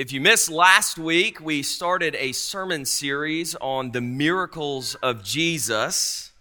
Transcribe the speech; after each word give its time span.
If 0.00 0.14
you 0.14 0.20
missed 0.22 0.50
last 0.50 0.96
week, 0.96 1.42
we 1.42 1.62
started 1.62 2.16
a 2.18 2.32
sermon 2.32 2.86
series 2.86 3.54
on 3.56 3.90
the 3.90 4.00
miracles 4.00 4.94
of 4.94 5.22
Jesus. 5.22 6.32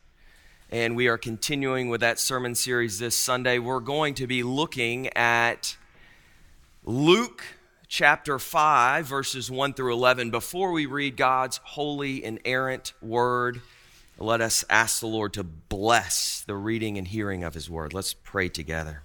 And 0.69 0.95
we 0.95 1.09
are 1.09 1.17
continuing 1.17 1.89
with 1.89 1.99
that 1.99 2.19
sermon 2.19 2.55
series 2.55 2.99
this 2.99 3.17
Sunday. 3.17 3.59
We're 3.59 3.81
going 3.81 4.13
to 4.13 4.27
be 4.27 4.43
looking 4.43 5.09
at 5.09 5.75
Luke 6.85 7.43
chapter 7.89 8.39
5, 8.39 9.05
verses 9.05 9.51
1 9.51 9.73
through 9.73 9.91
11. 9.91 10.31
Before 10.31 10.71
we 10.71 10.85
read 10.85 11.17
God's 11.17 11.59
holy, 11.61 12.23
inerrant 12.23 12.93
word, 13.01 13.59
let 14.17 14.39
us 14.39 14.63
ask 14.69 15.01
the 15.01 15.07
Lord 15.07 15.33
to 15.33 15.43
bless 15.43 16.45
the 16.47 16.55
reading 16.55 16.97
and 16.97 17.09
hearing 17.09 17.43
of 17.43 17.55
his 17.55 17.69
word. 17.69 17.93
Let's 17.93 18.13
pray 18.13 18.47
together. 18.47 19.03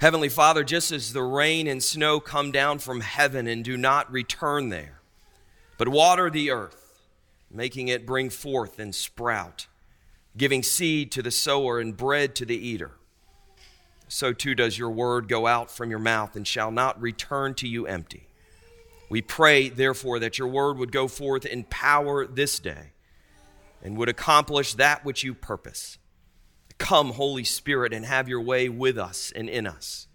Heavenly 0.00 0.28
Father, 0.28 0.62
just 0.62 0.92
as 0.92 1.12
the 1.12 1.24
rain 1.24 1.66
and 1.66 1.82
snow 1.82 2.20
come 2.20 2.52
down 2.52 2.78
from 2.78 3.00
heaven 3.00 3.48
and 3.48 3.64
do 3.64 3.76
not 3.76 4.10
return 4.12 4.68
there, 4.68 5.00
but 5.76 5.88
water 5.88 6.30
the 6.30 6.52
earth, 6.52 7.02
making 7.50 7.88
it 7.88 8.06
bring 8.06 8.30
forth 8.30 8.78
and 8.78 8.94
sprout, 8.94 9.66
giving 10.36 10.62
seed 10.62 11.10
to 11.10 11.22
the 11.22 11.32
sower 11.32 11.80
and 11.80 11.96
bread 11.96 12.36
to 12.36 12.44
the 12.44 12.56
eater, 12.56 12.92
so 14.06 14.32
too 14.32 14.54
does 14.54 14.78
your 14.78 14.90
word 14.90 15.26
go 15.26 15.48
out 15.48 15.68
from 15.68 15.90
your 15.90 15.98
mouth 15.98 16.36
and 16.36 16.46
shall 16.46 16.70
not 16.70 17.00
return 17.00 17.54
to 17.54 17.66
you 17.66 17.86
empty. 17.88 18.28
We 19.10 19.20
pray, 19.20 19.68
therefore, 19.68 20.20
that 20.20 20.38
your 20.38 20.48
word 20.48 20.78
would 20.78 20.92
go 20.92 21.08
forth 21.08 21.44
in 21.44 21.64
power 21.64 22.24
this 22.24 22.60
day 22.60 22.92
and 23.82 23.96
would 23.96 24.08
accomplish 24.08 24.74
that 24.74 25.04
which 25.04 25.24
you 25.24 25.34
purpose. 25.34 25.98
Come, 26.78 27.12
Holy 27.12 27.44
Spirit, 27.44 27.92
and 27.92 28.04
have 28.06 28.28
your 28.28 28.40
way 28.40 28.68
with 28.68 28.96
us 28.96 29.32
and 29.34 29.48
in 29.48 29.66
us. 29.66 30.06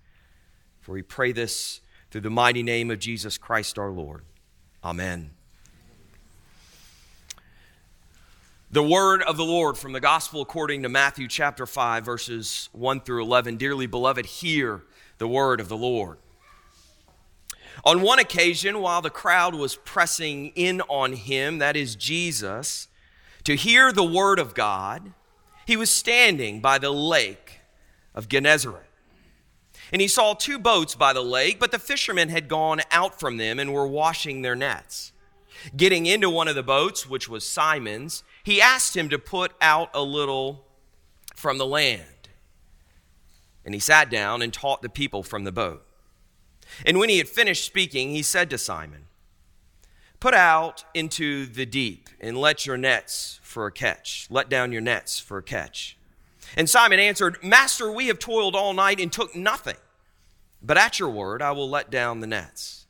For 0.82 0.94
we 0.94 1.02
pray 1.02 1.32
this 1.32 1.82
through 2.10 2.22
the 2.22 2.30
mighty 2.30 2.64
name 2.64 2.90
of 2.92 3.00
Jesus 3.00 3.38
Christ 3.38 3.78
our 3.78 3.92
Lord. 3.92 4.24
Amen. 4.84 5.32
The 8.72 8.84
word 8.84 9.22
of 9.22 9.38
the 9.38 9.46
Lord 9.46 9.78
from 9.78 9.94
the 9.94 10.00
gospel 10.00 10.42
according 10.42 10.82
to 10.82 10.90
Matthew 10.90 11.28
chapter 11.28 11.68
5, 11.68 12.04
verses 12.04 12.70
1 12.72 13.02
through 13.02 13.22
11. 13.24 13.58
Dearly 13.58 13.86
beloved, 13.86 14.26
hear 14.26 14.82
the 15.20 15.28
word 15.28 15.60
of 15.60 15.70
the 15.70 15.78
Lord. 15.78 16.18
On 17.86 18.02
one 18.02 18.18
occasion, 18.18 18.82
while 18.82 19.02
the 19.02 19.10
crowd 19.10 19.54
was 19.54 19.76
pressing 19.76 20.48
in 20.56 20.82
on 20.82 21.14
him, 21.14 21.60
that 21.60 21.76
is 21.76 21.96
Jesus, 21.96 22.88
to 23.44 23.56
hear 23.56 23.92
the 23.92 24.04
word 24.04 24.40
of 24.40 24.54
God, 24.54 25.14
he 25.66 25.78
was 25.78 25.90
standing 25.90 26.60
by 26.60 26.78
the 26.78 26.92
lake 26.92 27.60
of 28.14 28.28
Gennesaret. 28.28 28.86
And 29.92 30.02
he 30.02 30.08
saw 30.08 30.34
two 30.34 30.58
boats 30.58 30.96
by 30.96 31.14
the 31.14 31.22
lake, 31.22 31.60
but 31.60 31.72
the 31.72 31.80
fishermen 31.80 32.30
had 32.30 32.48
gone 32.48 32.82
out 32.92 33.20
from 33.20 33.38
them 33.38 33.60
and 33.60 33.74
were 33.74 33.88
washing 33.88 34.42
their 34.42 34.56
nets. 34.56 35.12
Getting 35.78 36.06
into 36.06 36.30
one 36.30 36.48
of 36.48 36.56
the 36.56 36.64
boats, 36.64 37.08
which 37.08 37.30
was 37.30 37.48
Simon's, 37.48 38.24
he 38.44 38.62
asked 38.62 38.98
him 38.98 39.08
to 39.10 39.20
put 39.20 39.54
out 39.62 39.90
a 39.94 40.02
little 40.02 40.66
from 41.36 41.58
the 41.58 41.66
land. 41.66 42.30
And 43.64 43.74
he 43.74 43.80
sat 43.80 44.10
down 44.10 44.42
and 44.42 44.52
taught 44.52 44.82
the 44.82 44.90
people 44.90 45.24
from 45.24 45.44
the 45.44 45.52
boat. 45.52 45.86
And 46.86 46.98
when 46.98 47.10
he 47.10 47.20
had 47.20 47.30
finished 47.30 47.64
speaking, 47.64 48.10
he 48.10 48.24
said 48.24 48.50
to 48.50 48.58
Simon, 48.58 49.06
Put 50.24 50.34
out 50.34 50.86
into 50.94 51.46
the 51.48 51.66
deep 51.66 52.08
and 52.22 52.38
let 52.38 52.66
your 52.66 52.78
nets 52.78 53.42
for 53.44 53.66
a 53.66 53.72
catch. 53.74 54.26
Let 54.30 54.48
down 54.48 54.72
your 54.72 54.80
nets 54.80 55.20
for 55.20 55.38
a 55.38 55.44
catch. 55.44 55.98
And 56.56 56.70
Simon 56.70 56.98
answered, 56.98 57.44
Master, 57.44 57.92
we 57.92 58.08
have 58.08 58.20
toiled 58.20 58.56
all 58.56 58.72
night 58.72 59.02
and 59.02 59.12
took 59.12 59.36
nothing. 59.36 59.76
But 60.62 60.78
at 60.78 60.98
your 60.98 61.10
word, 61.10 61.42
I 61.42 61.52
will 61.52 61.70
let 61.70 61.92
down 61.92 62.22
the 62.22 62.28
nets. 62.28 62.86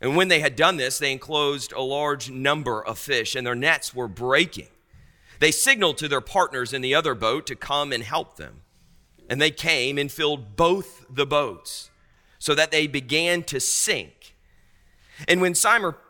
And 0.00 0.16
when 0.16 0.26
they 0.26 0.40
had 0.40 0.56
done 0.56 0.78
this, 0.78 0.98
they 0.98 1.12
enclosed 1.12 1.70
a 1.70 1.80
large 1.80 2.28
number 2.28 2.84
of 2.84 2.98
fish, 2.98 3.36
and 3.36 3.46
their 3.46 3.54
nets 3.54 3.94
were 3.94 4.08
breaking. 4.08 4.66
They 5.38 5.52
signaled 5.52 5.98
to 5.98 6.08
their 6.08 6.20
partners 6.20 6.72
in 6.72 6.82
the 6.82 6.92
other 6.92 7.14
boat 7.14 7.46
to 7.46 7.54
come 7.54 7.92
and 7.92 8.02
help 8.02 8.36
them. 8.36 8.62
And 9.30 9.40
they 9.40 9.52
came 9.52 9.96
and 9.96 10.10
filled 10.10 10.56
both 10.56 11.06
the 11.08 11.24
boats, 11.24 11.90
so 12.40 12.52
that 12.56 12.72
they 12.72 12.88
began 12.88 13.44
to 13.44 13.60
sink. 13.60 14.34
And 15.26 15.40
when 15.40 15.54
Simon, 15.54 15.94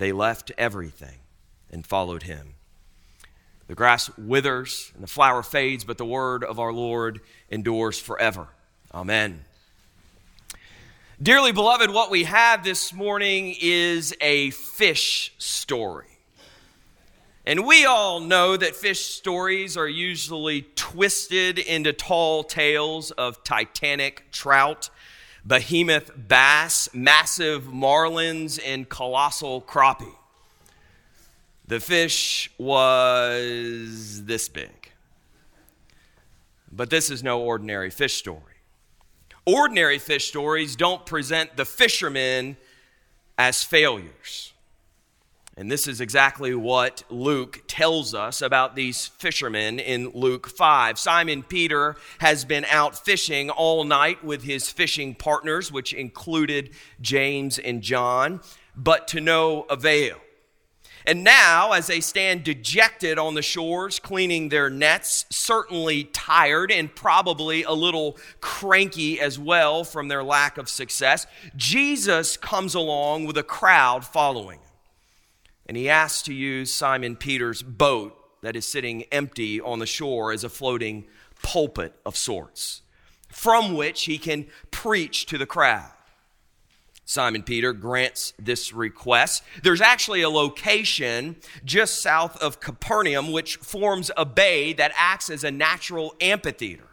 they 0.00 0.12
left 0.12 0.50
everything 0.56 1.18
and 1.70 1.86
followed 1.86 2.24
him. 2.24 2.54
The 3.68 3.74
grass 3.74 4.10
withers 4.16 4.90
and 4.94 5.02
the 5.02 5.06
flower 5.06 5.42
fades, 5.42 5.84
but 5.84 5.98
the 5.98 6.06
word 6.06 6.42
of 6.42 6.58
our 6.58 6.72
Lord 6.72 7.20
endures 7.50 7.98
forever. 7.98 8.48
Amen. 8.92 9.44
Dearly 11.22 11.52
beloved, 11.52 11.90
what 11.90 12.10
we 12.10 12.24
have 12.24 12.64
this 12.64 12.94
morning 12.94 13.54
is 13.60 14.16
a 14.22 14.50
fish 14.50 15.34
story. 15.36 16.06
And 17.44 17.66
we 17.66 17.84
all 17.84 18.20
know 18.20 18.56
that 18.56 18.74
fish 18.74 19.04
stories 19.04 19.76
are 19.76 19.88
usually 19.88 20.62
twisted 20.76 21.58
into 21.58 21.92
tall 21.92 22.42
tales 22.42 23.10
of 23.10 23.44
titanic 23.44 24.24
trout 24.32 24.88
behemoth 25.46 26.10
bass, 26.28 26.88
massive 26.92 27.64
marlins, 27.64 28.60
and 28.64 28.88
colossal 28.88 29.62
crappie. 29.62 30.14
The 31.66 31.80
fish 31.80 32.50
was 32.58 34.24
this 34.24 34.48
big. 34.48 34.90
But 36.72 36.90
this 36.90 37.10
is 37.10 37.22
no 37.22 37.40
ordinary 37.40 37.90
fish 37.90 38.14
story. 38.14 38.42
Ordinary 39.46 39.98
fish 39.98 40.28
stories 40.28 40.76
don't 40.76 41.04
present 41.06 41.56
the 41.56 41.64
fishermen 41.64 42.56
as 43.38 43.62
failures. 43.62 44.52
And 45.56 45.70
this 45.70 45.86
is 45.86 46.00
exactly 46.00 46.54
what 46.54 47.02
Luke 47.10 47.62
tells 47.66 48.14
us 48.14 48.40
about 48.40 48.76
these 48.76 49.08
fishermen 49.08 49.78
in 49.78 50.10
Luke 50.14 50.48
5. 50.48 50.98
Simon 50.98 51.42
Peter 51.42 51.96
has 52.18 52.44
been 52.44 52.64
out 52.66 52.96
fishing 53.04 53.50
all 53.50 53.84
night 53.84 54.24
with 54.24 54.44
his 54.44 54.70
fishing 54.70 55.14
partners, 55.14 55.70
which 55.70 55.92
included 55.92 56.70
James 57.00 57.58
and 57.58 57.82
John, 57.82 58.40
but 58.76 59.08
to 59.08 59.20
no 59.20 59.62
avail. 59.62 60.16
And 61.06 61.24
now, 61.24 61.72
as 61.72 61.86
they 61.86 62.00
stand 62.00 62.44
dejected 62.44 63.18
on 63.18 63.34
the 63.34 63.42
shores, 63.42 63.98
cleaning 63.98 64.50
their 64.50 64.68
nets, 64.68 65.24
certainly 65.30 66.04
tired 66.04 66.70
and 66.70 66.94
probably 66.94 67.62
a 67.62 67.72
little 67.72 68.18
cranky 68.40 69.20
as 69.20 69.38
well 69.38 69.82
from 69.82 70.08
their 70.08 70.22
lack 70.22 70.58
of 70.58 70.68
success, 70.68 71.26
Jesus 71.56 72.36
comes 72.36 72.74
along 72.74 73.24
with 73.24 73.38
a 73.38 73.42
crowd 73.42 74.04
following 74.04 74.60
and 75.70 75.76
he 75.76 75.88
asks 75.88 76.22
to 76.22 76.34
use 76.34 76.74
Simon 76.74 77.14
Peter's 77.14 77.62
boat 77.62 78.18
that 78.42 78.56
is 78.56 78.66
sitting 78.66 79.04
empty 79.12 79.60
on 79.60 79.78
the 79.78 79.86
shore 79.86 80.32
as 80.32 80.42
a 80.42 80.48
floating 80.48 81.04
pulpit 81.44 81.94
of 82.04 82.16
sorts, 82.16 82.82
from 83.28 83.74
which 83.74 84.06
he 84.06 84.18
can 84.18 84.48
preach 84.72 85.26
to 85.26 85.38
the 85.38 85.46
crowd. 85.46 85.92
Simon 87.04 87.44
Peter 87.44 87.72
grants 87.72 88.32
this 88.36 88.72
request. 88.72 89.44
There's 89.62 89.80
actually 89.80 90.22
a 90.22 90.28
location 90.28 91.36
just 91.64 92.02
south 92.02 92.36
of 92.42 92.58
Capernaum 92.58 93.30
which 93.30 93.54
forms 93.58 94.10
a 94.16 94.24
bay 94.24 94.72
that 94.72 94.90
acts 94.96 95.30
as 95.30 95.44
a 95.44 95.52
natural 95.52 96.16
amphitheater 96.20 96.89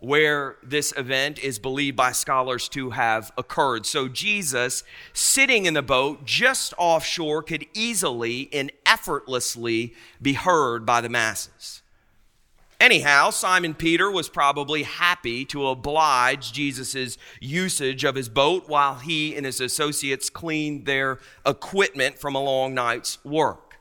where 0.00 0.56
this 0.62 0.92
event 0.96 1.38
is 1.38 1.58
believed 1.58 1.96
by 1.96 2.12
scholars 2.12 2.68
to 2.68 2.90
have 2.90 3.32
occurred. 3.38 3.86
So 3.86 4.08
Jesus, 4.08 4.84
sitting 5.12 5.66
in 5.66 5.74
the 5.74 5.82
boat 5.82 6.24
just 6.24 6.74
offshore, 6.76 7.42
could 7.42 7.66
easily 7.72 8.48
and 8.52 8.70
effortlessly 8.84 9.94
be 10.20 10.34
heard 10.34 10.84
by 10.84 11.00
the 11.00 11.08
masses. 11.08 11.82
Anyhow, 12.80 13.30
Simon 13.30 13.72
Peter 13.72 14.10
was 14.10 14.28
probably 14.28 14.82
happy 14.82 15.44
to 15.46 15.68
oblige 15.68 16.52
Jesus' 16.52 17.16
usage 17.40 18.04
of 18.04 18.14
his 18.14 18.28
boat 18.28 18.68
while 18.68 18.96
he 18.96 19.34
and 19.34 19.46
his 19.46 19.60
associates 19.60 20.28
cleaned 20.28 20.84
their 20.84 21.18
equipment 21.46 22.18
from 22.18 22.34
a 22.34 22.42
long 22.42 22.74
night's 22.74 23.24
work. 23.24 23.78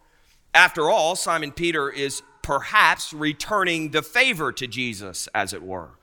After 0.53 0.89
all, 0.89 1.15
Simon 1.15 1.51
Peter 1.51 1.89
is 1.89 2.21
perhaps 2.43 3.11
returning 3.11 3.89
the 3.91 4.03
favor 4.03 4.51
to 4.53 4.67
Jesus, 4.67 5.27
as 5.33 5.53
it 5.53 5.63
were 5.63 5.97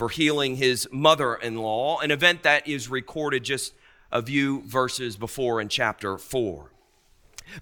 for 0.00 0.08
healing 0.08 0.56
his 0.56 0.88
mother 0.90 1.34
in 1.34 1.56
law, 1.56 1.98
an 1.98 2.10
event 2.10 2.42
that 2.42 2.66
is 2.66 2.88
recorded 2.88 3.44
just 3.44 3.74
a 4.10 4.22
few 4.22 4.62
verses 4.62 5.14
before 5.18 5.60
in 5.60 5.68
chapter 5.68 6.16
4. 6.16 6.72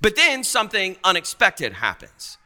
But 0.01 0.15
then 0.15 0.45
something 0.45 0.97
unexpected 1.03 1.73
happens. 1.73 2.39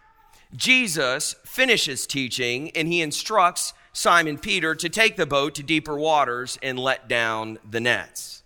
Jesus 0.57 1.35
finishes 1.45 2.07
teaching 2.07 2.71
and 2.71 2.89
he 2.89 3.03
instructs 3.03 3.75
Simon 3.93 4.39
Peter 4.39 4.75
to 4.75 4.89
take 4.89 5.17
the 5.17 5.27
boat 5.27 5.55
to 5.57 5.63
deeper 5.63 5.99
waters 5.99 6.59
and 6.63 6.79
let 6.79 7.07
down 7.07 7.59
the 7.71 7.79
nets. 7.79 8.45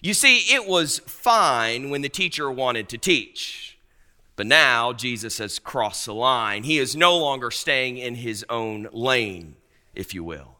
You 0.00 0.14
see, 0.14 0.54
it 0.54 0.68
was 0.68 1.00
fine 1.00 1.90
when 1.90 2.02
the 2.02 2.08
teacher 2.08 2.48
wanted 2.52 2.88
to 2.90 2.98
teach. 2.98 3.76
But 4.36 4.46
now 4.46 4.92
Jesus 4.92 5.38
has 5.38 5.58
crossed 5.58 6.06
the 6.06 6.14
line. 6.14 6.62
He 6.62 6.78
is 6.78 6.94
no 6.94 7.18
longer 7.18 7.50
staying 7.50 7.98
in 7.98 8.14
his 8.14 8.46
own 8.48 8.88
lane, 8.92 9.56
if 9.94 10.14
you 10.14 10.24
will. 10.24 10.58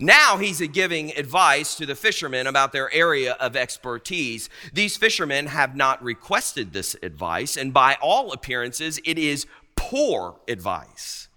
Now 0.00 0.38
he's 0.38 0.66
giving 0.68 1.10
advice 1.16 1.74
to 1.76 1.86
the 1.86 1.94
fishermen 1.94 2.46
about 2.46 2.72
their 2.72 2.92
area 2.92 3.32
of 3.32 3.56
expertise. 3.56 4.48
These 4.72 4.96
fishermen 4.96 5.46
have 5.46 5.76
not 5.76 6.02
requested 6.02 6.72
this 6.72 6.96
advice, 7.02 7.56
and 7.56 7.72
by 7.72 7.96
all 8.00 8.32
appearances, 8.32 9.00
it 9.04 9.18
is 9.18 9.46
poor 9.76 10.40
advice. 10.48 11.28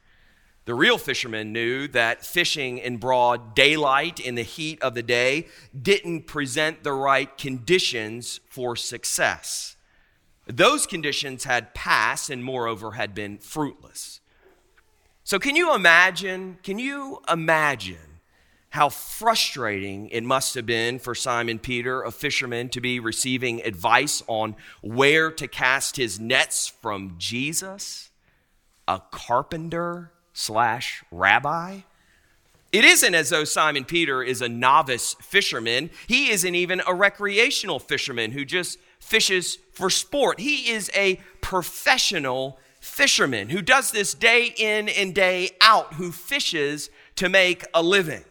The 0.65 0.73
real 0.73 0.97
fishermen 0.97 1.53
knew 1.53 1.87
that 1.89 2.25
fishing 2.25 2.79
in 2.79 2.97
broad 2.97 3.53
daylight 3.53 4.19
in 4.19 4.33
the 4.33 4.41
heat 4.41 4.81
of 4.81 4.95
the 4.95 5.03
day 5.03 5.47
didn't 5.79 6.23
present 6.23 6.83
the 6.83 6.93
right 6.93 7.37
conditions 7.37 8.39
for 8.49 8.75
success. 8.75 9.77
Those 10.47 10.87
conditions 10.87 11.43
had 11.43 11.75
passed 11.75 12.31
and, 12.31 12.43
moreover, 12.43 12.93
had 12.93 13.13
been 13.13 13.37
fruitless. 13.37 14.21
So, 15.25 15.39
can 15.39 15.55
you 15.55 15.73
imagine? 15.73 16.59
Can 16.61 16.77
you 16.77 17.19
imagine 17.27 17.97
how 18.69 18.89
frustrating 18.89 20.07
it 20.09 20.23
must 20.23 20.53
have 20.53 20.67
been 20.67 20.99
for 20.99 21.15
Simon 21.15 21.57
Peter, 21.57 22.03
a 22.03 22.11
fisherman, 22.11 22.69
to 22.69 22.79
be 22.79 22.99
receiving 22.99 23.59
advice 23.63 24.21
on 24.27 24.55
where 24.81 25.31
to 25.31 25.47
cast 25.47 25.95
his 25.95 26.19
nets 26.19 26.67
from 26.67 27.15
Jesus, 27.17 28.11
a 28.87 29.01
carpenter 29.11 30.11
slash 30.33 31.03
rabbi. 31.09 31.79
It 32.71 32.85
isn't 32.85 33.15
as 33.15 33.31
though 33.31 33.45
Simon 33.45 33.83
Peter 33.83 34.21
is 34.21 34.43
a 34.43 34.49
novice 34.49 35.15
fisherman. 35.21 35.89
He 36.05 36.29
isn't 36.29 36.53
even 36.53 36.83
a 36.85 36.93
recreational 36.93 37.79
fisherman 37.79 38.31
who 38.31 38.45
just 38.45 38.77
fishes 38.99 39.57
for 39.71 39.89
sport. 39.89 40.39
He 40.39 40.69
is 40.69 40.91
a 40.93 41.19
professional 41.41 42.59
fisherman 42.85 43.49
who 43.49 43.61
does 43.61 43.91
this 43.91 44.13
day 44.13 44.53
in 44.57 44.87
and 44.87 45.13
day 45.13 45.49
out, 45.59 45.95
who 45.95 46.11
fishes 46.11 46.89
to 47.15 47.27
make 47.27 47.65
a 47.73 47.81
living. 47.81 48.23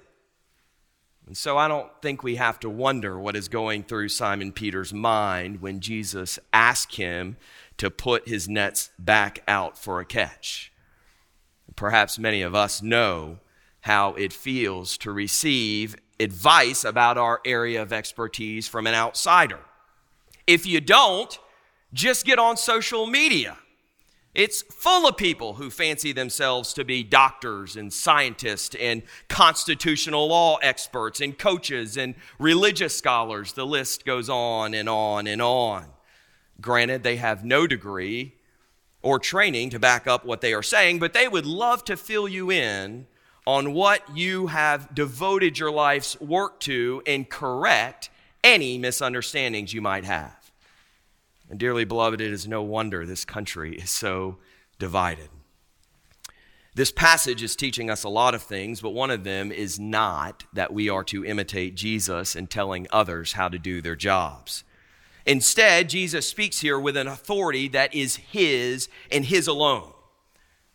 And 1.27 1.37
so 1.37 1.59
I 1.59 1.69
don't 1.69 1.91
think 2.01 2.23
we 2.23 2.37
have 2.37 2.61
to 2.61 2.71
wonder 2.71 3.19
what 3.19 3.35
is 3.35 3.49
going 3.49 3.83
through 3.83 4.11
Simon 4.11 4.53
Peter's 4.53 4.93
mind 4.93 5.61
when 5.61 5.81
Jesus 5.81 6.39
asked 6.53 6.97
him 6.97 7.37
to 7.79 7.91
put 7.91 8.29
his 8.29 8.49
nets 8.49 8.91
back 8.99 9.43
out 9.49 9.77
for 9.77 10.01
a 10.01 10.05
catch. 10.05 10.73
Perhaps 11.75 12.19
many 12.19 12.43
of 12.43 12.55
us 12.55 12.81
know 12.81 13.39
how 13.81 14.15
it 14.15 14.33
feels 14.33 14.97
to 14.99 15.11
receive 15.11 15.97
advice 16.21 16.85
about 16.85 17.19
our 17.19 17.41
area 17.45 17.83
of 17.83 17.93
expertise 17.93 18.69
from 18.69 18.87
an 18.87 18.95
outsider. 18.95 19.61
If 20.47 20.65
you 20.65 20.81
don't, 20.81 21.37
just 21.93 22.25
get 22.25 22.39
on 22.39 22.57
social 22.57 23.07
media 23.07 23.57
it's 24.35 24.63
full 24.63 25.07
of 25.07 25.17
people 25.17 25.55
who 25.55 25.71
fancy 25.71 26.13
themselves 26.13 26.73
to 26.75 26.85
be 26.85 27.05
doctors 27.05 27.77
and 27.77 27.93
scientists 27.93 28.75
and 28.75 29.03
constitutional 29.29 30.29
law 30.29 30.57
experts 30.57 31.21
and 31.21 31.39
coaches 31.39 31.97
and 31.97 32.17
religious 32.39 32.97
scholars. 32.97 33.53
The 33.53 33.67
list 33.67 34.05
goes 34.05 34.29
on 34.29 34.75
and 34.75 34.89
on 34.89 35.29
and 35.29 35.41
on. 35.41 35.87
Granted, 36.61 37.03
they 37.03 37.17
have 37.17 37.45
no 37.45 37.67
degree 37.67 38.35
or 39.03 39.19
training 39.19 39.71
to 39.71 39.79
back 39.79 40.07
up 40.07 40.25
what 40.25 40.41
they 40.41 40.53
are 40.53 40.63
saying, 40.63 40.99
but 40.99 41.13
they 41.13 41.29
would 41.29 41.47
love 41.47 41.85
to 41.85 41.97
fill 41.97 42.27
you 42.27 42.51
in 42.51 43.07
on 43.47 43.73
what 43.73 44.17
you 44.17 44.49
have 44.49 44.95
devoted 44.95 45.59
your 45.59 45.71
life's 45.71 46.19
work 46.21 46.59
to 46.61 47.03
and 47.07 47.29
correct 47.29 48.09
any 48.43 48.79
misunderstandings 48.79 49.73
you 49.73 49.83
might 49.83 50.05
have. 50.05 50.44
And 51.51 51.59
dearly 51.59 51.85
beloved, 51.85 52.21
it 52.21 52.33
is 52.33 52.49
no 52.49 52.63
wonder 52.63 53.05
this 53.05 53.25
country 53.25 53.77
is 53.77 53.91
so 53.91 54.39
divided. 54.79 55.29
This 56.77 56.91
passage 56.91 57.43
is 57.43 57.55
teaching 57.55 57.89
us 57.89 58.03
a 58.03 58.09
lot 58.09 58.35
of 58.35 58.43
things, 58.43 58.81
but 58.81 58.91
one 58.91 59.11
of 59.11 59.23
them 59.23 59.53
is 59.53 59.79
not 59.79 60.45
that 60.53 60.73
we 60.73 60.89
are 60.89 61.05
to 61.05 61.25
imitate 61.25 61.77
Jesus 61.77 62.35
in 62.35 62.49
telling 62.49 62.89
others 62.91 63.35
how 63.35 63.49
to 63.49 63.61
do 63.61 63.81
their 63.81 63.95
jobs. 63.95 64.65
Instead, 65.25 65.89
Jesus 65.89 66.29
speaks 66.29 66.61
here 66.61 66.79
with 66.79 66.97
an 66.97 67.07
authority 67.07 67.69
that 67.69 67.95
is 67.95 68.17
His 68.17 68.89
and 69.11 69.25
His 69.25 69.47
alone. 69.47 69.93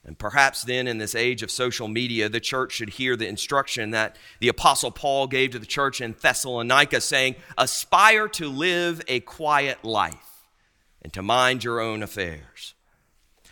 And 0.06 0.18
perhaps 0.18 0.64
then, 0.64 0.88
in 0.88 1.00
this 1.00 1.16
age 1.16 1.44
of 1.44 1.52
social 1.52 1.90
media, 1.90 2.30
the 2.30 2.40
church 2.40 2.72
should 2.72 2.92
hear 2.92 3.18
the 3.18 3.28
instruction 3.28 3.92
that 3.92 4.16
the 4.40 4.48
Apostle 4.48 4.92
Paul 4.92 5.28
gave 5.28 5.52
to 5.52 5.60
the 5.60 5.66
church 5.66 6.00
in 6.00 6.16
Thessalonica, 6.20 7.02
saying, 7.02 7.36
Aspire 7.58 8.30
to 8.30 8.48
live 8.48 9.02
a 9.10 9.20
quiet 9.20 9.84
life 9.84 10.29
and 11.02 11.14
to 11.14 11.22
mind 11.22 11.64
your 11.64 11.80
own 11.80 12.04
affairs. 12.04 12.76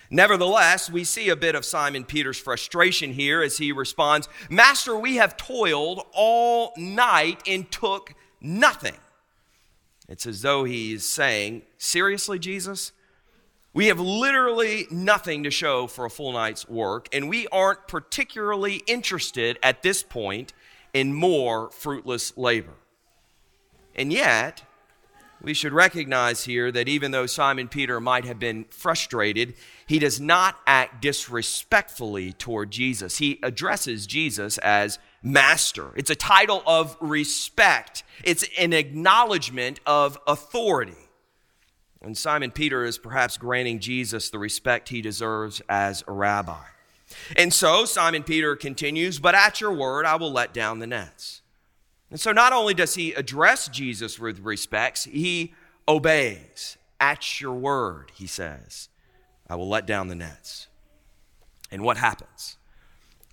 Nevertheless, 0.10 0.90
we 0.90 1.04
see 1.04 1.30
a 1.30 1.36
bit 1.36 1.56
of 1.56 1.66
Simon 1.66 2.06
Peter's 2.06 2.38
frustration 2.38 3.14
here 3.14 3.42
as 3.42 3.58
he 3.58 3.72
responds, 3.72 4.30
Master, 4.50 4.98
we 4.98 5.18
have 5.18 5.36
toiled 5.36 6.06
all 6.14 6.72
night 6.78 7.42
and 7.46 7.70
took 7.70 8.14
nothing. 8.40 8.96
It's 10.08 10.26
as 10.26 10.42
though 10.42 10.64
he's 10.64 11.06
saying, 11.06 11.64
Seriously, 11.78 12.40
Jesus? 12.40 12.94
We 13.74 13.88
have 13.88 14.00
literally 14.00 14.88
nothing 14.90 15.44
to 15.44 15.52
show 15.52 15.88
for 15.88 16.06
a 16.06 16.10
full 16.10 16.32
night's 16.32 16.68
work, 16.68 17.10
and 17.14 17.30
we 17.30 17.48
aren't 17.50 17.88
particularly 17.88 18.78
interested 18.88 19.60
at 19.62 19.84
this 19.84 20.02
point 20.02 20.54
in 20.94 21.14
more 21.14 21.70
fruitless 21.70 22.36
labor. 22.38 22.74
And 23.94 24.12
yet, 24.12 24.64
we 25.42 25.54
should 25.54 25.74
recognize 25.74 26.46
here 26.46 26.72
that 26.72 26.88
even 26.88 27.12
though 27.12 27.26
Simon 27.26 27.68
Peter 27.68 28.00
might 28.00 28.26
have 28.26 28.40
been 28.40 28.66
frustrated, 28.70 29.54
he 29.86 30.00
does 30.00 30.20
not 30.20 30.60
act 30.66 31.02
disrespectfully 31.02 32.34
toward 32.34 32.72
Jesus. 32.72 33.18
He 33.18 33.40
addresses 33.44 34.08
Jesus 34.08 34.58
as 34.60 35.00
master. 35.22 35.92
It's 35.96 36.10
a 36.10 36.16
title 36.16 36.64
of 36.66 36.98
respect, 37.00 38.04
it's 38.24 38.46
an 38.58 38.74
acknowledgement 38.74 39.80
of 39.86 40.18
authority. 40.28 40.94
And 42.02 42.18
Simon 42.18 42.52
Peter 42.52 42.84
is 42.84 42.98
perhaps 42.98 43.38
granting 43.38 43.80
Jesus 43.80 44.30
the 44.30 44.40
respect 44.40 44.90
he 44.90 45.02
deserves 45.02 45.62
as 45.68 46.04
a 46.08 46.12
rabbi. 46.12 46.64
And 47.36 47.54
so 47.54 47.86
Simon 47.86 48.24
Peter 48.24 48.56
continues, 48.56 49.20
But 49.20 49.36
at 49.36 49.62
your 49.62 49.72
word, 49.72 50.06
I 50.06 50.16
will 50.16 50.32
let 50.32 50.54
down 50.54 50.80
the 50.80 50.88
nets. 50.88 51.42
And 52.10 52.20
so 52.20 52.32
not 52.32 52.54
only 52.54 52.74
does 52.74 52.96
he 52.96 53.14
address 53.14 53.68
Jesus 53.68 54.20
with 54.20 54.40
respects, 54.40 55.04
he 55.06 55.54
obeys. 55.88 56.78
At 57.00 57.40
your 57.40 57.54
word, 57.54 58.12
he 58.16 58.26
says, 58.26 58.90
I 59.48 59.56
will 59.56 59.70
let 59.70 59.86
down 59.86 60.08
the 60.08 60.16
nets. 60.16 60.68
And 61.72 61.84
what 61.84 61.98
happens? 61.98 62.58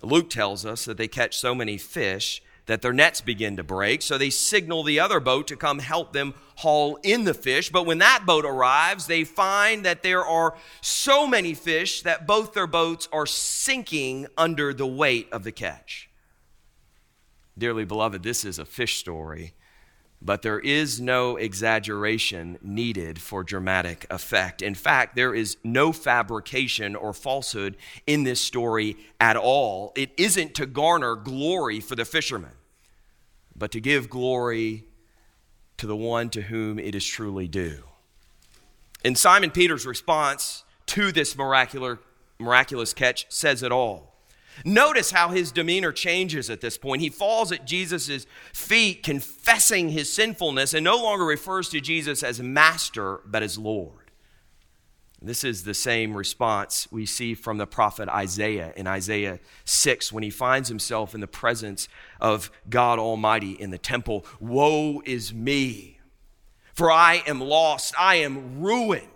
Luke 0.01 0.29
tells 0.29 0.65
us 0.65 0.85
that 0.85 0.97
they 0.97 1.07
catch 1.07 1.37
so 1.37 1.55
many 1.55 1.77
fish 1.77 2.43
that 2.65 2.81
their 2.81 2.93
nets 2.93 3.21
begin 3.21 3.57
to 3.57 3.63
break. 3.63 4.01
So 4.01 4.17
they 4.17 4.29
signal 4.29 4.83
the 4.83 4.99
other 4.99 5.19
boat 5.19 5.47
to 5.47 5.55
come 5.55 5.79
help 5.79 6.13
them 6.13 6.33
haul 6.57 6.97
in 7.03 7.23
the 7.23 7.33
fish. 7.33 7.71
But 7.71 7.85
when 7.85 7.99
that 7.99 8.23
boat 8.25 8.45
arrives, 8.45 9.07
they 9.07 9.23
find 9.23 9.85
that 9.85 10.03
there 10.03 10.25
are 10.25 10.55
so 10.81 11.27
many 11.27 11.53
fish 11.53 12.01
that 12.01 12.27
both 12.27 12.53
their 12.53 12.67
boats 12.67 13.07
are 13.11 13.25
sinking 13.25 14.27
under 14.37 14.73
the 14.73 14.87
weight 14.87 15.27
of 15.31 15.43
the 15.43 15.51
catch. 15.51 16.09
Dearly 17.57 17.85
beloved, 17.85 18.23
this 18.23 18.43
is 18.43 18.59
a 18.59 18.65
fish 18.65 18.97
story, 18.97 19.53
but 20.21 20.41
there 20.41 20.59
is 20.59 20.99
no 20.99 21.37
exaggeration 21.37 22.57
needed 22.61 23.21
for 23.21 23.43
dramatic 23.43 24.05
effect. 24.09 24.61
In 24.61 24.75
fact, 24.75 25.15
there 25.15 25.33
is 25.33 25.57
no 25.63 25.91
fabrication 25.93 26.95
or 26.95 27.13
falsehood 27.13 27.77
in 28.07 28.23
this 28.23 28.41
story 28.41 28.97
at 29.19 29.37
all. 29.37 29.93
It 29.95 30.11
isn't 30.17 30.55
to 30.55 30.65
garner 30.65 31.15
glory 31.15 31.79
for 31.79 31.95
the 31.95 32.05
fishermen, 32.05 32.51
but 33.55 33.71
to 33.71 33.79
give 33.79 34.09
glory 34.09 34.85
to 35.77 35.87
the 35.87 35.95
one 35.95 36.29
to 36.31 36.41
whom 36.41 36.79
it 36.79 36.95
is 36.95 37.05
truly 37.05 37.47
due. 37.47 37.83
And 39.03 39.17
Simon 39.17 39.51
Peter's 39.51 39.85
response 39.85 40.63
to 40.87 41.11
this 41.11 41.37
miraculous, 41.37 41.99
miraculous 42.39 42.93
catch 42.93 43.27
says 43.29 43.63
it 43.63 43.71
all. 43.71 44.14
Notice 44.63 45.11
how 45.11 45.29
his 45.29 45.51
demeanor 45.51 45.91
changes 45.91 46.49
at 46.49 46.61
this 46.61 46.77
point. 46.77 47.01
He 47.01 47.09
falls 47.09 47.51
at 47.51 47.65
Jesus' 47.65 48.25
feet, 48.53 49.03
confessing 49.03 49.89
his 49.89 50.11
sinfulness, 50.11 50.73
and 50.73 50.83
no 50.83 50.97
longer 50.97 51.25
refers 51.25 51.69
to 51.69 51.81
Jesus 51.81 52.23
as 52.23 52.39
master, 52.39 53.21
but 53.25 53.43
as 53.43 53.57
Lord. 53.57 54.05
This 55.21 55.43
is 55.43 55.63
the 55.63 55.73
same 55.73 56.15
response 56.15 56.87
we 56.91 57.05
see 57.05 57.33
from 57.33 57.57
the 57.57 57.65
prophet 57.65 58.07
Isaiah 58.09 58.73
in 58.75 58.85
Isaiah 58.85 59.39
6 59.63 60.11
when 60.11 60.23
he 60.23 60.29
finds 60.29 60.69
himself 60.69 61.15
in 61.15 61.21
the 61.21 61.27
presence 61.27 61.87
of 62.21 62.51
God 62.69 62.99
Almighty 62.99 63.53
in 63.53 63.71
the 63.71 63.79
temple. 63.79 64.25
Woe 64.39 65.01
is 65.05 65.33
me! 65.33 65.99
For 66.75 66.91
I 66.91 67.23
am 67.25 67.39
lost, 67.39 67.95
I 67.97 68.15
am 68.15 68.61
ruined. 68.61 69.07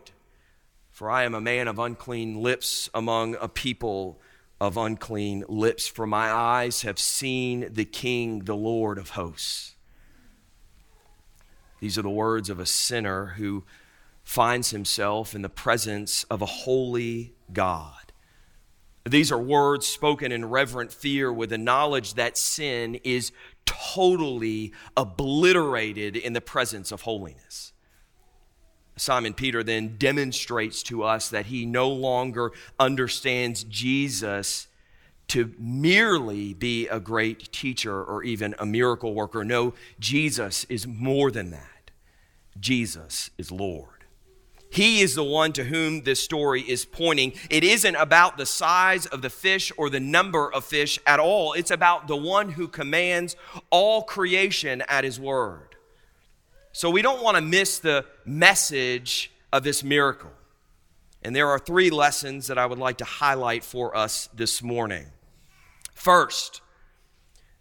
For 0.89 1.11
I 1.11 1.23
am 1.23 1.35
a 1.35 1.41
man 1.41 1.67
of 1.67 1.77
unclean 1.77 2.41
lips 2.41 2.89
among 2.93 3.35
a 3.35 3.47
people 3.47 4.19
of 4.59 4.77
unclean 4.77 5.43
lips. 5.47 5.87
For 5.87 6.05
my 6.05 6.31
eyes 6.31 6.81
have 6.81 6.99
seen 6.99 7.69
the 7.71 7.85
King, 7.85 8.39
the 8.45 8.55
Lord 8.55 8.97
of 8.97 9.11
hosts. 9.11 9.75
These 11.79 11.97
are 11.97 12.01
the 12.03 12.09
words 12.09 12.49
of 12.49 12.59
a 12.59 12.65
sinner 12.65 13.27
who 13.37 13.63
finds 14.23 14.71
himself 14.71 15.33
in 15.33 15.41
the 15.41 15.49
presence 15.49 16.23
of 16.25 16.41
a 16.41 16.45
holy 16.45 17.33
God. 17.51 18.11
These 19.05 19.31
are 19.31 19.39
words 19.39 19.87
spoken 19.87 20.31
in 20.31 20.45
reverent 20.45 20.91
fear 20.91 21.31
with 21.31 21.49
the 21.49 21.57
knowledge 21.57 22.15
that 22.15 22.37
sin 22.37 22.95
is 23.03 23.31
totally 23.65 24.73
obliterated 24.95 26.15
in 26.15 26.33
the 26.33 26.41
presence 26.41 26.91
of 26.91 27.01
holiness. 27.01 27.73
Simon 28.99 29.33
Peter 29.33 29.63
then 29.63 29.95
demonstrates 29.97 30.83
to 30.83 31.03
us 31.03 31.29
that 31.29 31.47
he 31.47 31.65
no 31.65 31.89
longer 31.89 32.51
understands 32.79 33.63
Jesus 33.63 34.67
to 35.29 35.53
merely 35.59 36.53
be 36.53 36.87
a 36.87 36.99
great 36.99 37.51
teacher 37.51 38.03
or 38.03 38.23
even 38.23 38.55
a 38.59 38.65
miracle 38.65 39.13
worker. 39.13 39.45
No, 39.45 39.73
Jesus 39.99 40.65
is 40.65 40.87
more 40.87 41.31
than 41.31 41.51
that. 41.51 41.91
Jesus 42.59 43.29
is 43.37 43.51
Lord. 43.51 43.99
He 44.71 45.01
is 45.01 45.15
the 45.15 45.23
one 45.23 45.51
to 45.53 45.63
whom 45.63 46.03
this 46.03 46.21
story 46.21 46.61
is 46.61 46.85
pointing. 46.85 47.33
It 47.49 47.63
isn't 47.63 47.95
about 47.95 48.37
the 48.37 48.45
size 48.45 49.05
of 49.07 49.21
the 49.21 49.29
fish 49.29 49.71
or 49.77 49.89
the 49.89 49.99
number 49.99 50.51
of 50.51 50.63
fish 50.63 50.99
at 51.07 51.19
all. 51.19 51.53
It's 51.53 51.71
about 51.71 52.07
the 52.07 52.15
one 52.15 52.49
who 52.49 52.67
commands 52.67 53.35
all 53.71 54.03
creation 54.03 54.83
at 54.87 55.03
his 55.03 55.19
word. 55.19 55.68
So 56.79 56.89
we 56.89 57.01
don't 57.01 57.21
want 57.21 57.35
to 57.35 57.41
miss 57.41 57.79
the 57.79 58.05
message 58.23 59.33
of 59.51 59.63
this 59.63 59.83
miracle. 59.83 60.31
And 61.21 61.35
there 61.35 61.49
are 61.49 61.59
three 61.59 61.89
lessons 61.89 62.47
that 62.47 62.57
I 62.57 62.65
would 62.65 62.79
like 62.79 62.99
to 62.99 63.03
highlight 63.03 63.65
for 63.65 63.97
us 63.97 64.29
this 64.33 64.63
morning. 64.63 65.07
First, 65.93 66.61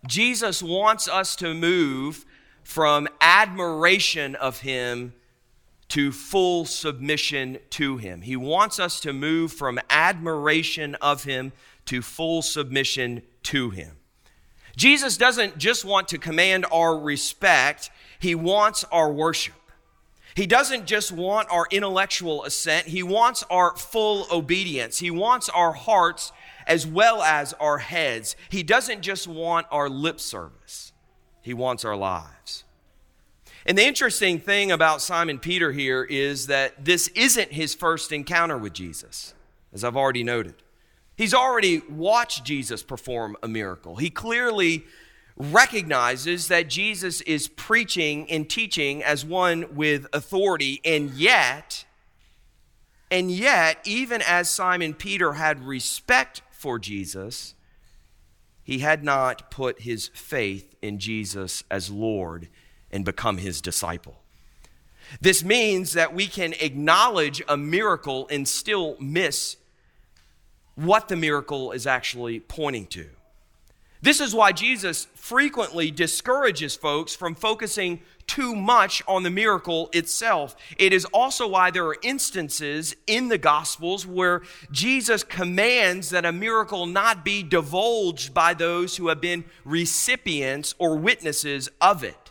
Jesus 0.07 0.63
wants 0.63 1.09
us 1.09 1.35
to 1.35 1.53
move 1.53 2.25
from 2.63 3.09
admiration 3.21 4.37
of 4.37 4.61
him 4.61 5.15
to 5.89 6.13
full 6.13 6.65
submission 6.65 7.59
to 7.71 7.97
him. 7.97 8.21
He 8.21 8.37
wants 8.37 8.79
us 8.79 9.01
to 9.01 9.13
move 9.13 9.53
from 9.53 9.81
admiration 9.91 10.95
of 11.03 11.25
him 11.25 11.51
to 11.87 12.03
full 12.03 12.41
submission 12.41 13.23
to 13.43 13.71
him. 13.71 13.97
Jesus 14.77 15.17
doesn't 15.17 15.59
just 15.59 15.85
want 15.85 16.07
to 16.07 16.19
command 16.19 16.67
our 16.71 16.97
respect, 16.97 17.91
he 18.19 18.35
wants 18.35 18.85
our 18.93 19.13
worship. 19.13 19.55
He 20.35 20.47
doesn't 20.47 20.87
just 20.87 21.11
want 21.11 21.49
our 21.51 21.67
intellectual 21.71 22.45
assent, 22.45 22.87
he 22.87 23.03
wants 23.03 23.45
our 23.51 23.77
full 23.77 24.27
obedience. 24.31 24.99
He 24.99 25.11
wants 25.11 25.49
our 25.49 25.73
hearts 25.73 26.33
as 26.67 26.87
well 26.87 27.23
as 27.23 27.55
our 27.55 27.79
heads. 27.79 28.37
He 28.49 28.63
doesn't 28.63 29.03
just 29.03 29.27
want 29.27 29.67
our 29.71 29.89
lip 29.89 30.21
service, 30.21 30.93
he 31.43 31.55
wants 31.55 31.85
our 31.85 31.97
lives. 31.97 32.65
And 33.67 33.77
the 33.77 33.85
interesting 33.85 34.39
thing 34.39 34.71
about 34.71 35.03
Simon 35.03 35.39
Peter 35.39 35.73
here 35.73 36.03
is 36.05 36.47
that 36.47 36.85
this 36.85 37.09
isn't 37.09 37.53
his 37.53 37.75
first 37.75 38.13
encounter 38.13 38.57
with 38.57 38.73
Jesus, 38.73 39.35
as 39.73 39.85
I've 39.85 39.97
already 39.97 40.25
noted. 40.25 40.55
He's 41.17 41.35
already 41.35 41.83
watched 41.91 42.45
Jesus 42.45 42.83
perform 42.83 43.37
a 43.43 43.49
miracle. 43.49 43.97
He 43.97 44.09
clearly 44.09 44.85
recognizes 45.39 46.49
that 46.49 46.69
Jesus 46.69 47.21
is 47.23 47.49
preaching 47.49 48.29
and 48.31 48.49
teaching 48.49 49.03
as 49.03 49.25
one 49.25 49.75
with 49.75 50.07
authority, 50.13 50.81
and 50.85 51.11
yet, 51.13 51.85
and 53.11 53.31
yet, 53.31 53.79
even 53.85 54.21
as 54.27 54.51
Simon 54.51 54.95
Peter 54.95 55.35
had 55.35 55.65
respect 55.65 56.43
for 56.51 56.79
Jesus, 56.79 57.55
he 58.63 58.81
had 58.81 59.03
not 59.05 59.51
put 59.51 59.83
his 59.83 60.09
faith 60.09 60.75
in 60.83 60.99
Jesus 60.99 61.65
as 61.71 61.91
Lord 61.91 62.49
and 62.91 63.05
become 63.05 63.39
his 63.39 63.61
disciple. 63.61 64.21
This 65.21 65.43
means 65.43 65.93
that 65.93 66.15
we 66.15 66.27
can 66.27 66.53
acknowledge 66.61 67.43
a 67.49 67.57
miracle 67.57 68.27
and 68.31 68.47
still 68.47 68.97
miss 69.01 69.57
what 70.75 71.09
the 71.09 71.17
miracle 71.17 71.73
is 71.73 71.87
actually 71.87 72.41
pointing 72.41 72.87
to. 72.89 73.09
This 74.01 74.21
is 74.21 74.35
why 74.35 74.53
Jesus 74.53 75.09
frequently 75.15 75.91
discourages 75.91 76.77
folks 76.77 77.15
from 77.17 77.35
focusing 77.35 78.01
too 78.29 78.55
much 78.55 79.03
on 79.09 79.23
the 79.23 79.31
miracle 79.31 79.89
itself. 79.93 80.55
It 80.79 80.93
is 80.93 81.05
also 81.07 81.49
why 81.49 81.71
there 81.71 81.87
are 81.87 81.97
instances 82.03 82.95
in 83.07 83.29
the 83.29 83.39
Gospels 83.39 84.07
where 84.07 84.43
Jesus 84.71 85.25
commands 85.25 86.11
that 86.11 86.25
a 86.25 86.33
miracle 86.33 86.87
not 86.87 87.25
be 87.25 87.43
divulged 87.43 88.33
by 88.33 88.55
those 88.55 88.97
who 88.97 89.09
have 89.09 89.21
been 89.21 89.45
recipients 89.65 90.75
or 90.79 90.97
witnesses 90.97 91.69
of 91.81 92.05
it. 92.05 92.28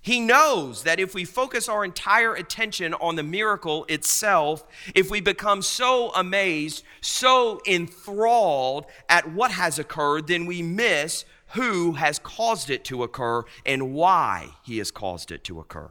He 0.00 0.20
knows 0.20 0.84
that 0.84 1.00
if 1.00 1.14
we 1.14 1.24
focus 1.24 1.68
our 1.68 1.84
entire 1.84 2.34
attention 2.34 2.94
on 2.94 3.16
the 3.16 3.22
miracle 3.22 3.84
itself, 3.88 4.64
if 4.94 5.10
we 5.10 5.20
become 5.20 5.60
so 5.60 6.10
amazed, 6.10 6.84
so 7.00 7.60
enthralled 7.66 8.86
at 9.08 9.30
what 9.32 9.50
has 9.50 9.78
occurred, 9.78 10.26
then 10.28 10.46
we 10.46 10.62
miss 10.62 11.24
who 11.52 11.92
has 11.92 12.18
caused 12.18 12.70
it 12.70 12.84
to 12.84 13.02
occur 13.02 13.42
and 13.64 13.92
why 13.92 14.50
he 14.62 14.78
has 14.78 14.90
caused 14.90 15.32
it 15.32 15.44
to 15.44 15.60
occur. 15.60 15.90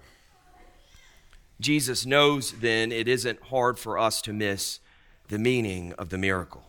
Jesus 1.60 2.06
knows 2.06 2.52
then 2.54 2.92
it 2.92 3.08
isn't 3.08 3.42
hard 3.44 3.80
for 3.80 3.98
us 3.98 4.22
to 4.22 4.34
miss 4.34 4.80
the 5.28 5.40
meaning 5.40 5.94
of 5.94 6.10
the 6.10 6.18
miracle. 6.18 6.67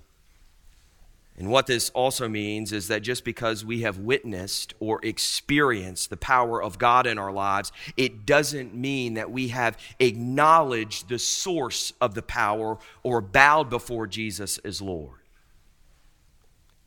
And 1.38 1.50
what 1.50 1.68
this 1.68 1.90
also 1.90 2.28
means 2.28 2.72
is 2.72 2.88
that 2.88 3.02
just 3.02 3.24
because 3.24 3.64
we 3.64 3.82
have 3.82 3.98
witnessed 3.98 4.74
or 4.80 4.98
experienced 5.04 6.10
the 6.10 6.16
power 6.16 6.60
of 6.60 6.80
God 6.80 7.06
in 7.06 7.16
our 7.16 7.30
lives, 7.30 7.70
it 7.96 8.26
doesn't 8.26 8.74
mean 8.74 9.14
that 9.14 9.30
we 9.30 9.48
have 9.48 9.78
acknowledged 10.00 11.08
the 11.08 11.18
source 11.18 11.92
of 12.00 12.14
the 12.14 12.22
power 12.22 12.78
or 13.04 13.20
bowed 13.20 13.70
before 13.70 14.08
Jesus 14.08 14.58
as 14.58 14.82
Lord. 14.82 15.20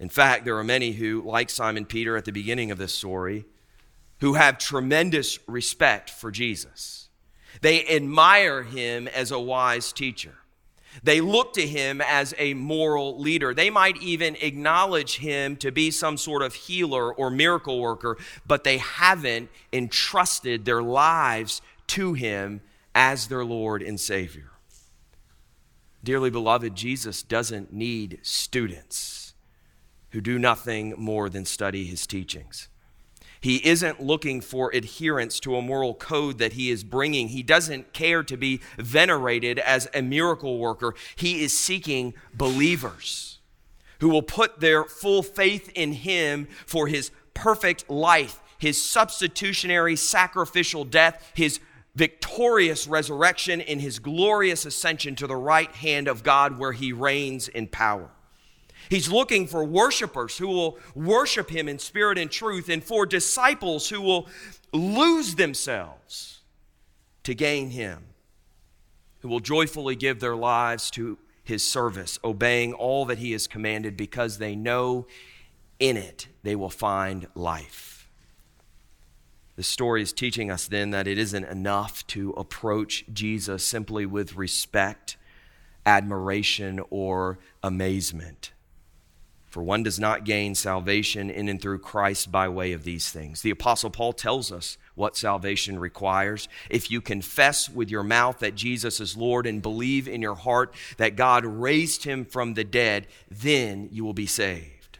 In 0.02 0.10
fact, 0.10 0.44
there 0.44 0.58
are 0.58 0.66
many 0.66 0.92
who, 0.92 1.22
like 1.26 1.50
Simon 1.50 1.86
Peter 1.86 2.18
at 2.18 2.26
the 2.26 2.34
beginning 2.34 2.72
of 2.72 2.78
this 2.78 2.94
story, 2.94 3.46
who 4.20 4.34
have 4.34 4.58
tremendous 4.58 5.40
respect 5.48 6.10
for 6.10 6.30
Jesus. 6.30 7.08
They 7.62 7.88
admire 7.88 8.64
him 8.64 9.08
as 9.08 9.32
a 9.32 9.40
wise 9.40 9.94
teacher. 9.94 10.41
They 11.04 11.22
look 11.22 11.54
to 11.54 11.66
him 11.66 12.02
as 12.02 12.34
a 12.38 12.54
moral 12.54 13.20
leader. 13.20 13.54
They 13.54 13.70
might 13.70 13.98
even 14.02 14.36
acknowledge 14.42 15.18
him 15.18 15.56
to 15.58 15.72
be 15.72 15.92
some 15.92 16.18
sort 16.18 16.42
of 16.42 16.54
healer 16.54 17.14
or 17.14 17.30
miracle 17.30 17.80
worker, 17.80 18.18
but 18.46 18.64
they 18.64 18.78
haven't 18.78 19.50
entrusted 19.72 20.66
their 20.66 20.82
lives 20.82 21.62
to 21.88 22.14
him 22.14 22.62
as 22.94 23.28
their 23.28 23.46
Lord 23.46 23.82
and 23.82 24.00
Savior. 24.00 24.52
Dearly 26.04 26.30
beloved, 26.30 26.76
Jesus 26.76 27.22
doesn't 27.24 27.72
need 27.72 28.20
students 28.24 29.34
who 30.10 30.22
do 30.22 30.40
nothing 30.40 30.94
more 30.98 31.30
than 31.30 31.46
study 31.46 31.86
his 31.86 32.06
teachings. 32.06 32.68
He 33.42 33.66
isn't 33.68 34.00
looking 34.00 34.40
for 34.40 34.70
adherence 34.72 35.40
to 35.42 35.56
a 35.56 35.62
moral 35.64 35.96
code 35.96 36.38
that 36.38 36.54
he 36.54 36.70
is 36.70 36.84
bringing. 36.84 37.30
He 37.30 37.42
doesn't 37.42 37.92
care 37.92 38.22
to 38.24 38.38
be 38.38 38.62
venerated 38.78 39.58
as 39.58 39.90
a 39.96 40.04
miracle 40.04 40.60
worker. 40.60 40.94
He 41.16 41.44
is 41.44 41.58
seeking 41.58 42.14
believers 42.36 43.40
who 44.00 44.10
will 44.10 44.22
put 44.22 44.60
their 44.60 44.84
full 44.84 45.24
faith 45.24 45.72
in 45.74 45.94
him 45.94 46.48
for 46.68 46.88
his 46.88 47.10
perfect 47.34 47.90
life, 47.90 48.40
his 48.60 48.84
substitutionary 48.84 49.96
sacrificial 49.96 50.86
death, 50.86 51.32
his 51.34 51.60
victorious 51.96 52.88
resurrection, 52.88 53.60
and 53.62 53.82
his 53.82 53.98
glorious 53.98 54.66
ascension 54.68 55.16
to 55.16 55.26
the 55.26 55.36
right 55.36 55.72
hand 55.72 56.08
of 56.08 56.24
God 56.24 56.60
where 56.60 56.72
he 56.74 56.94
reigns 56.94 57.48
in 57.48 57.68
power. 57.68 58.10
He's 58.92 59.10
looking 59.10 59.48
for 59.48 59.64
worshipers 59.64 60.38
who 60.38 60.50
will 60.50 60.78
worship 60.94 61.50
him 61.50 61.70
in 61.70 61.80
spirit 61.80 62.18
and 62.18 62.30
truth, 62.30 62.68
and 62.68 62.84
for 62.84 63.06
disciples 63.06 63.88
who 63.88 64.02
will 64.02 64.28
lose 64.74 65.36
themselves 65.36 66.42
to 67.24 67.34
gain 67.34 67.70
him, 67.70 68.04
who 69.22 69.30
will 69.30 69.40
joyfully 69.40 69.96
give 69.96 70.20
their 70.20 70.36
lives 70.36 70.92
to 70.92 71.18
his 71.42 71.66
service, 71.66 72.20
obeying 72.22 72.74
all 72.74 73.06
that 73.06 73.20
he 73.20 73.32
has 73.32 73.48
commanded 73.48 73.96
because 73.96 74.40
they 74.40 74.58
know 74.58 75.08
in 75.80 75.96
it 75.96 76.28
they 76.44 76.58
will 76.58 76.70
find 76.70 77.28
life. 77.34 78.10
The 79.56 79.64
story 79.64 80.02
is 80.02 80.12
teaching 80.12 80.52
us 80.52 80.68
then 80.68 80.90
that 80.90 81.08
it 81.08 81.18
isn't 81.18 81.46
enough 81.46 82.06
to 82.08 82.32
approach 82.32 83.06
Jesus 83.14 83.64
simply 83.64 84.06
with 84.06 84.36
respect, 84.36 85.16
admiration, 85.86 86.82
or 86.90 87.40
amazement. 87.64 88.52
For 89.52 89.62
one 89.62 89.84
does 89.84 90.00
not 90.00 90.24
gain 90.24 90.56
salvation 90.56 91.30
in 91.30 91.50
and 91.50 91.62
through 91.62 91.80
Christ 91.80 92.32
by 92.32 92.48
way 92.48 92.72
of 92.72 92.86
these 92.86 93.12
things. 93.12 93.42
The 93.42 93.50
Apostle 93.50 93.90
Paul 93.90 94.14
tells 94.14 94.50
us 94.50 94.78
what 94.96 95.18
salvation 95.18 95.78
requires. 95.78 96.48
If 96.70 96.90
you 96.90 97.02
confess 97.02 97.70
with 97.70 97.92
your 97.92 98.02
mouth 98.02 98.40
that 98.40 98.56
Jesus 98.56 99.02
is 99.02 99.18
Lord 99.18 99.46
and 99.46 99.62
believe 99.62 100.08
in 100.08 100.22
your 100.22 100.36
heart 100.36 100.74
that 100.96 101.18
God 101.18 101.44
raised 101.44 102.06
him 102.06 102.24
from 102.24 102.54
the 102.54 102.64
dead, 102.64 103.08
then 103.30 103.90
you 103.92 104.06
will 104.06 104.14
be 104.14 104.26
saved. 104.26 105.00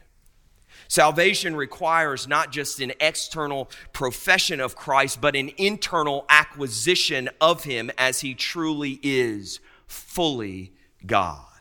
Salvation 0.86 1.56
requires 1.56 2.28
not 2.28 2.52
just 2.52 2.78
an 2.78 2.92
external 3.00 3.70
profession 3.94 4.60
of 4.60 4.76
Christ, 4.76 5.22
but 5.22 5.34
an 5.34 5.50
internal 5.56 6.26
acquisition 6.28 7.30
of 7.40 7.64
him 7.64 7.90
as 7.96 8.20
he 8.20 8.34
truly 8.34 9.00
is, 9.02 9.60
fully 9.86 10.74
God. 11.06 11.51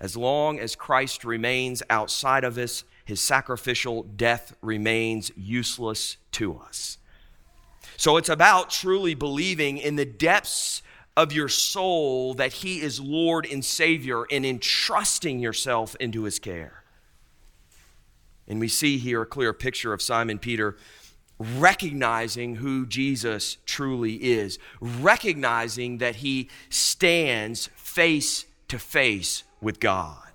As 0.00 0.16
long 0.16 0.58
as 0.58 0.74
Christ 0.74 1.24
remains 1.24 1.82
outside 1.90 2.42
of 2.42 2.56
us, 2.56 2.84
his 3.04 3.20
sacrificial 3.20 4.02
death 4.02 4.54
remains 4.62 5.30
useless 5.36 6.16
to 6.32 6.56
us. 6.56 6.96
So 7.98 8.16
it's 8.16 8.30
about 8.30 8.70
truly 8.70 9.14
believing 9.14 9.76
in 9.76 9.96
the 9.96 10.06
depths 10.06 10.80
of 11.16 11.32
your 11.32 11.48
soul 11.48 12.32
that 12.34 12.54
he 12.54 12.80
is 12.80 12.98
Lord 12.98 13.46
and 13.50 13.62
Savior 13.62 14.24
and 14.30 14.46
entrusting 14.46 15.38
yourself 15.38 15.94
into 16.00 16.22
his 16.22 16.38
care. 16.38 16.82
And 18.48 18.58
we 18.58 18.68
see 18.68 18.96
here 18.96 19.22
a 19.22 19.26
clear 19.26 19.52
picture 19.52 19.92
of 19.92 20.00
Simon 20.00 20.38
Peter 20.38 20.76
recognizing 21.38 22.56
who 22.56 22.86
Jesus 22.86 23.58
truly 23.66 24.14
is, 24.14 24.58
recognizing 24.80 25.98
that 25.98 26.16
he 26.16 26.48
stands 26.70 27.68
face 27.76 28.46
to 28.68 28.78
face 28.78 29.44
with 29.60 29.80
God. 29.80 30.30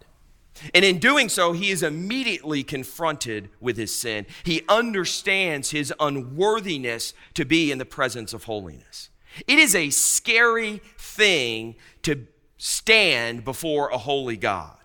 And 0.74 0.86
in 0.86 1.00
doing 1.00 1.27
so, 1.27 1.51
he 1.51 1.70
is 1.70 1.84
immediately 1.84 2.63
confronted 2.63 3.50
with 3.60 3.77
his 3.77 3.94
sin. 3.94 4.25
He 4.44 4.63
understands 4.70 5.72
his 5.72 5.94
unworthiness 6.00 7.13
to 7.34 7.46
be 7.46 7.72
in 7.72 7.77
the 7.77 7.86
presence 7.86 8.34
of 8.34 8.46
holiness. 8.46 9.10
It 9.48 9.60
is 9.60 9.75
a 9.75 9.89
scary 9.89 10.82
thing 10.98 11.75
to 12.03 12.27
stand 12.58 13.44
before 13.44 13.89
a 13.89 13.98
holy 13.98 14.38
God. 14.38 14.77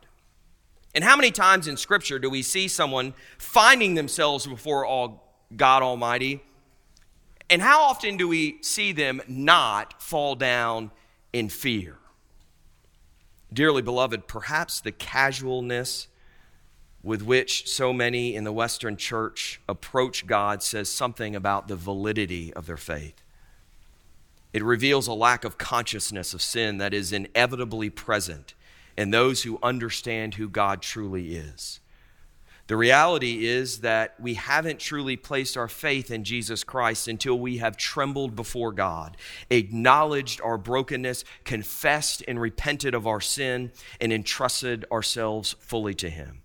And 0.92 1.04
how 1.04 1.14
many 1.16 1.30
times 1.30 1.68
in 1.68 1.76
Scripture 1.76 2.18
do 2.18 2.28
we 2.28 2.42
see 2.42 2.66
someone 2.66 3.14
finding 3.38 3.94
themselves 3.94 4.46
before 4.46 4.84
all 4.84 5.32
God 5.56 5.84
Almighty? 5.84 6.42
And 7.48 7.62
how 7.62 7.82
often 7.82 8.16
do 8.16 8.26
we 8.26 8.58
see 8.62 8.90
them 8.90 9.22
not 9.28 10.02
fall 10.02 10.34
down 10.34 10.90
in 11.32 11.48
fear? 11.48 11.99
Dearly 13.52 13.82
beloved, 13.82 14.26
perhaps 14.28 14.80
the 14.80 14.92
casualness 14.92 16.08
with 17.02 17.22
which 17.22 17.68
so 17.68 17.92
many 17.92 18.34
in 18.34 18.44
the 18.44 18.52
Western 18.52 18.96
church 18.96 19.60
approach 19.68 20.26
God 20.26 20.62
says 20.62 20.88
something 20.88 21.34
about 21.34 21.66
the 21.66 21.76
validity 21.76 22.52
of 22.52 22.66
their 22.66 22.76
faith. 22.76 23.22
It 24.52 24.62
reveals 24.62 25.06
a 25.06 25.12
lack 25.12 25.44
of 25.44 25.58
consciousness 25.58 26.34
of 26.34 26.42
sin 26.42 26.78
that 26.78 26.92
is 26.92 27.12
inevitably 27.12 27.90
present 27.90 28.54
in 28.96 29.10
those 29.10 29.44
who 29.44 29.58
understand 29.62 30.34
who 30.34 30.48
God 30.48 30.82
truly 30.82 31.34
is. 31.34 31.80
The 32.70 32.76
reality 32.76 33.48
is 33.48 33.80
that 33.80 34.14
we 34.20 34.34
haven't 34.34 34.78
truly 34.78 35.16
placed 35.16 35.56
our 35.56 35.66
faith 35.66 36.08
in 36.08 36.22
Jesus 36.22 36.62
Christ 36.62 37.08
until 37.08 37.36
we 37.36 37.56
have 37.56 37.76
trembled 37.76 38.36
before 38.36 38.70
God, 38.70 39.16
acknowledged 39.50 40.40
our 40.40 40.56
brokenness, 40.56 41.24
confessed 41.42 42.22
and 42.28 42.40
repented 42.40 42.94
of 42.94 43.08
our 43.08 43.20
sin, 43.20 43.72
and 44.00 44.12
entrusted 44.12 44.84
ourselves 44.92 45.56
fully 45.58 45.94
to 45.94 46.08
Him. 46.08 46.42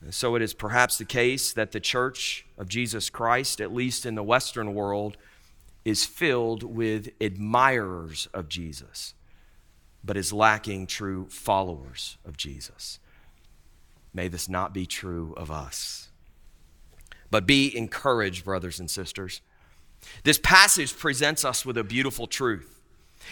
And 0.00 0.12
so 0.12 0.34
it 0.34 0.42
is 0.42 0.54
perhaps 0.54 0.98
the 0.98 1.04
case 1.04 1.52
that 1.52 1.70
the 1.70 1.78
church 1.78 2.44
of 2.58 2.68
Jesus 2.68 3.08
Christ, 3.08 3.60
at 3.60 3.72
least 3.72 4.04
in 4.04 4.16
the 4.16 4.24
Western 4.24 4.74
world, 4.74 5.16
is 5.84 6.04
filled 6.04 6.64
with 6.64 7.10
admirers 7.20 8.26
of 8.34 8.48
Jesus, 8.48 9.14
but 10.02 10.16
is 10.16 10.32
lacking 10.32 10.88
true 10.88 11.28
followers 11.30 12.18
of 12.24 12.36
Jesus. 12.36 12.98
May 14.14 14.28
this 14.28 14.48
not 14.48 14.74
be 14.74 14.86
true 14.86 15.34
of 15.36 15.50
us. 15.50 16.08
But 17.30 17.46
be 17.46 17.74
encouraged, 17.76 18.44
brothers 18.44 18.78
and 18.78 18.90
sisters. 18.90 19.40
This 20.24 20.38
passage 20.38 20.96
presents 20.96 21.44
us 21.44 21.64
with 21.64 21.78
a 21.78 21.84
beautiful 21.84 22.26
truth. 22.26 22.80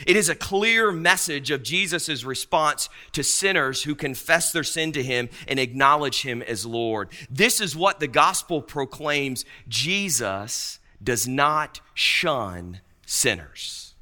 It 0.06 0.16
is 0.16 0.28
a 0.28 0.34
clear 0.34 0.92
message 0.92 1.50
of 1.50 1.62
Jesus' 1.62 2.24
response 2.24 2.88
to 3.12 3.24
sinners 3.24 3.82
who 3.82 3.94
confess 3.94 4.52
their 4.52 4.64
sin 4.64 4.92
to 4.92 5.02
him 5.02 5.28
and 5.48 5.58
acknowledge 5.58 6.22
him 6.22 6.42
as 6.42 6.64
Lord. 6.64 7.10
This 7.28 7.60
is 7.60 7.76
what 7.76 8.00
the 8.00 8.08
gospel 8.08 8.62
proclaims 8.62 9.44
Jesus 9.68 10.78
does 11.02 11.26
not 11.26 11.80
shun 11.92 12.80
sinners. 13.04 13.94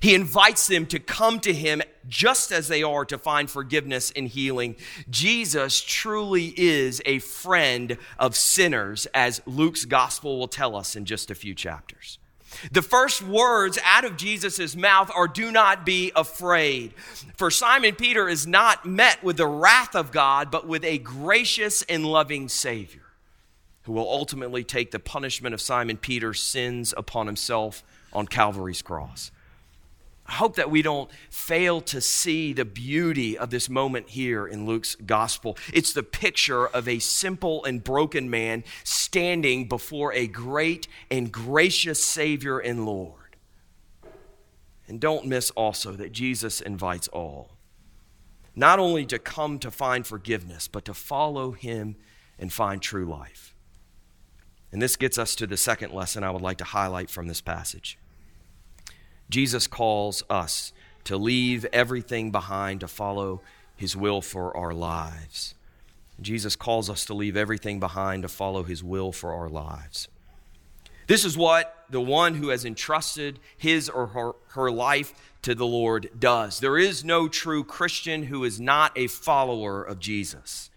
He 0.00 0.14
invites 0.14 0.66
them 0.66 0.86
to 0.86 0.98
come 0.98 1.40
to 1.40 1.52
him 1.52 1.82
just 2.08 2.52
as 2.52 2.68
they 2.68 2.82
are 2.82 3.04
to 3.04 3.18
find 3.18 3.50
forgiveness 3.50 4.12
and 4.14 4.28
healing. 4.28 4.76
Jesus 5.08 5.80
truly 5.80 6.54
is 6.56 7.02
a 7.06 7.18
friend 7.18 7.96
of 8.18 8.36
sinners, 8.36 9.06
as 9.14 9.40
Luke's 9.46 9.84
gospel 9.84 10.38
will 10.38 10.48
tell 10.48 10.76
us 10.76 10.96
in 10.96 11.04
just 11.04 11.30
a 11.30 11.34
few 11.34 11.54
chapters. 11.54 12.18
The 12.70 12.82
first 12.82 13.22
words 13.22 13.78
out 13.84 14.04
of 14.04 14.16
Jesus' 14.16 14.76
mouth 14.76 15.10
are 15.14 15.26
do 15.28 15.50
not 15.50 15.84
be 15.84 16.12
afraid. 16.14 16.94
For 17.36 17.50
Simon 17.50 17.94
Peter 17.94 18.28
is 18.28 18.46
not 18.46 18.86
met 18.86 19.22
with 19.22 19.36
the 19.36 19.46
wrath 19.46 19.94
of 19.96 20.12
God, 20.12 20.50
but 20.50 20.66
with 20.66 20.84
a 20.84 20.98
gracious 20.98 21.82
and 21.82 22.06
loving 22.06 22.48
Savior 22.48 23.02
who 23.84 23.92
will 23.92 24.08
ultimately 24.08 24.64
take 24.64 24.90
the 24.90 24.98
punishment 24.98 25.54
of 25.54 25.60
Simon 25.60 25.96
Peter's 25.96 26.40
sins 26.40 26.94
upon 26.96 27.26
himself 27.26 27.82
on 28.12 28.26
Calvary's 28.26 28.82
cross. 28.82 29.30
I 30.26 30.32
hope 30.32 30.56
that 30.56 30.70
we 30.70 30.80
don't 30.80 31.10
fail 31.28 31.82
to 31.82 32.00
see 32.00 32.54
the 32.54 32.64
beauty 32.64 33.36
of 33.36 33.50
this 33.50 33.68
moment 33.68 34.08
here 34.08 34.46
in 34.46 34.64
Luke's 34.64 34.94
gospel. 34.94 35.58
It's 35.72 35.92
the 35.92 36.02
picture 36.02 36.66
of 36.66 36.88
a 36.88 36.98
simple 36.98 37.62
and 37.64 37.84
broken 37.84 38.30
man 38.30 38.64
standing 38.84 39.68
before 39.68 40.14
a 40.14 40.26
great 40.26 40.88
and 41.10 41.30
gracious 41.30 42.02
Savior 42.02 42.58
and 42.58 42.86
Lord. 42.86 43.36
And 44.88 44.98
don't 44.98 45.26
miss 45.26 45.50
also 45.50 45.92
that 45.92 46.12
Jesus 46.12 46.60
invites 46.60 47.08
all, 47.08 47.50
not 48.56 48.78
only 48.78 49.04
to 49.06 49.18
come 49.18 49.58
to 49.58 49.70
find 49.70 50.06
forgiveness, 50.06 50.68
but 50.68 50.86
to 50.86 50.94
follow 50.94 51.52
him 51.52 51.96
and 52.38 52.52
find 52.52 52.80
true 52.80 53.04
life. 53.04 53.54
And 54.72 54.80
this 54.80 54.96
gets 54.96 55.18
us 55.18 55.34
to 55.36 55.46
the 55.46 55.56
second 55.56 55.92
lesson 55.92 56.24
I 56.24 56.30
would 56.30 56.42
like 56.42 56.58
to 56.58 56.64
highlight 56.64 57.08
from 57.10 57.28
this 57.28 57.40
passage. 57.40 57.98
Jesus 59.30 59.66
calls 59.66 60.22
us 60.28 60.72
to 61.04 61.16
leave 61.16 61.64
everything 61.66 62.30
behind 62.30 62.80
to 62.80 62.88
follow 62.88 63.40
his 63.76 63.96
will 63.96 64.20
for 64.20 64.56
our 64.56 64.72
lives. 64.72 65.54
Jesus 66.20 66.56
calls 66.56 66.88
us 66.88 67.04
to 67.06 67.14
leave 67.14 67.36
everything 67.36 67.80
behind 67.80 68.22
to 68.22 68.28
follow 68.28 68.62
his 68.62 68.82
will 68.82 69.12
for 69.12 69.32
our 69.34 69.48
lives. 69.48 70.08
This 71.06 71.24
is 71.24 71.36
what 71.36 71.84
the 71.90 72.00
one 72.00 72.34
who 72.34 72.48
has 72.48 72.64
entrusted 72.64 73.38
his 73.56 73.90
or 73.90 74.08
her, 74.08 74.32
her 74.48 74.70
life 74.70 75.12
to 75.42 75.54
the 75.54 75.66
Lord 75.66 76.08
does. 76.18 76.60
There 76.60 76.78
is 76.78 77.04
no 77.04 77.28
true 77.28 77.62
Christian 77.62 78.24
who 78.24 78.44
is 78.44 78.60
not 78.60 78.96
a 78.96 79.08
follower 79.08 79.82
of 79.82 79.98
Jesus. 79.98 80.70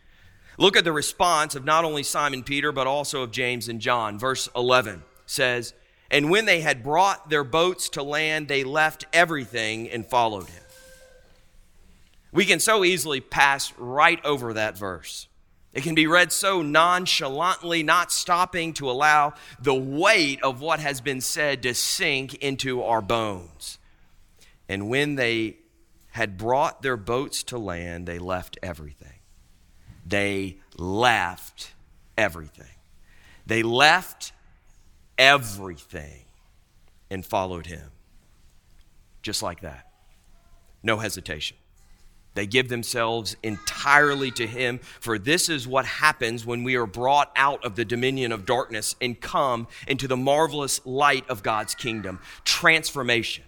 Look 0.57 0.75
at 0.75 0.83
the 0.83 0.91
response 0.91 1.55
of 1.55 1.63
not 1.63 1.85
only 1.85 2.03
Simon 2.03 2.43
Peter, 2.43 2.71
but 2.71 2.87
also 2.87 3.21
of 3.21 3.31
James 3.31 3.69
and 3.69 3.79
John. 3.79 4.19
Verse 4.19 4.49
11 4.55 5.03
says, 5.25 5.73
and 6.09 6.29
when 6.29 6.45
they 6.45 6.61
had 6.61 6.83
brought 6.83 7.29
their 7.29 7.43
boats 7.43 7.89
to 7.89 8.03
land, 8.03 8.47
they 8.47 8.63
left 8.63 9.05
everything 9.11 9.89
and 9.89 10.05
followed 10.05 10.49
him. 10.49 10.63
We 12.31 12.45
can 12.45 12.59
so 12.59 12.83
easily 12.83 13.19
pass 13.19 13.73
right 13.77 14.23
over 14.23 14.53
that 14.53 14.77
verse. 14.77 15.27
It 15.73 15.83
can 15.83 15.95
be 15.95 16.07
read 16.07 16.31
so 16.31 16.61
nonchalantly, 16.61 17.83
not 17.83 18.11
stopping 18.11 18.73
to 18.73 18.89
allow 18.89 19.33
the 19.59 19.75
weight 19.75 20.41
of 20.41 20.61
what 20.61 20.79
has 20.79 21.01
been 21.01 21.21
said 21.21 21.63
to 21.63 21.73
sink 21.73 22.35
into 22.35 22.83
our 22.83 23.01
bones. 23.01 23.77
And 24.67 24.89
when 24.89 25.15
they 25.15 25.57
had 26.11 26.37
brought 26.37 26.81
their 26.81 26.97
boats 26.97 27.43
to 27.43 27.57
land, 27.59 28.07
they 28.07 28.17
left 28.17 28.57
everything. 28.63 29.19
They 30.05 30.57
left 30.77 31.73
everything. 32.17 32.65
They 33.45 33.61
left 33.61 34.33
everything 35.17 36.25
and 37.09 37.25
followed 37.25 37.65
him. 37.65 37.91
Just 39.21 39.43
like 39.43 39.61
that. 39.61 39.91
No 40.83 40.97
hesitation. 40.97 41.57
They 42.37 42.45
give 42.45 42.69
themselves 42.69 43.35
entirely 43.41 44.29
to 44.29 44.45
Him, 44.45 44.77
for 44.99 45.17
this 45.17 45.49
is 45.49 45.67
what 45.67 45.85
happens 45.85 46.45
when 46.45 46.63
we 46.63 46.75
are 46.75 46.85
brought 46.85 47.31
out 47.35 47.65
of 47.65 47.75
the 47.75 47.83
dominion 47.83 48.31
of 48.31 48.45
darkness 48.45 48.95
and 49.01 49.19
come 49.19 49.67
into 49.87 50.07
the 50.07 50.15
marvelous 50.15 50.85
light 50.85 51.27
of 51.29 51.41
God's 51.41 51.73
kingdom. 51.73 52.19
Transformation, 52.43 53.43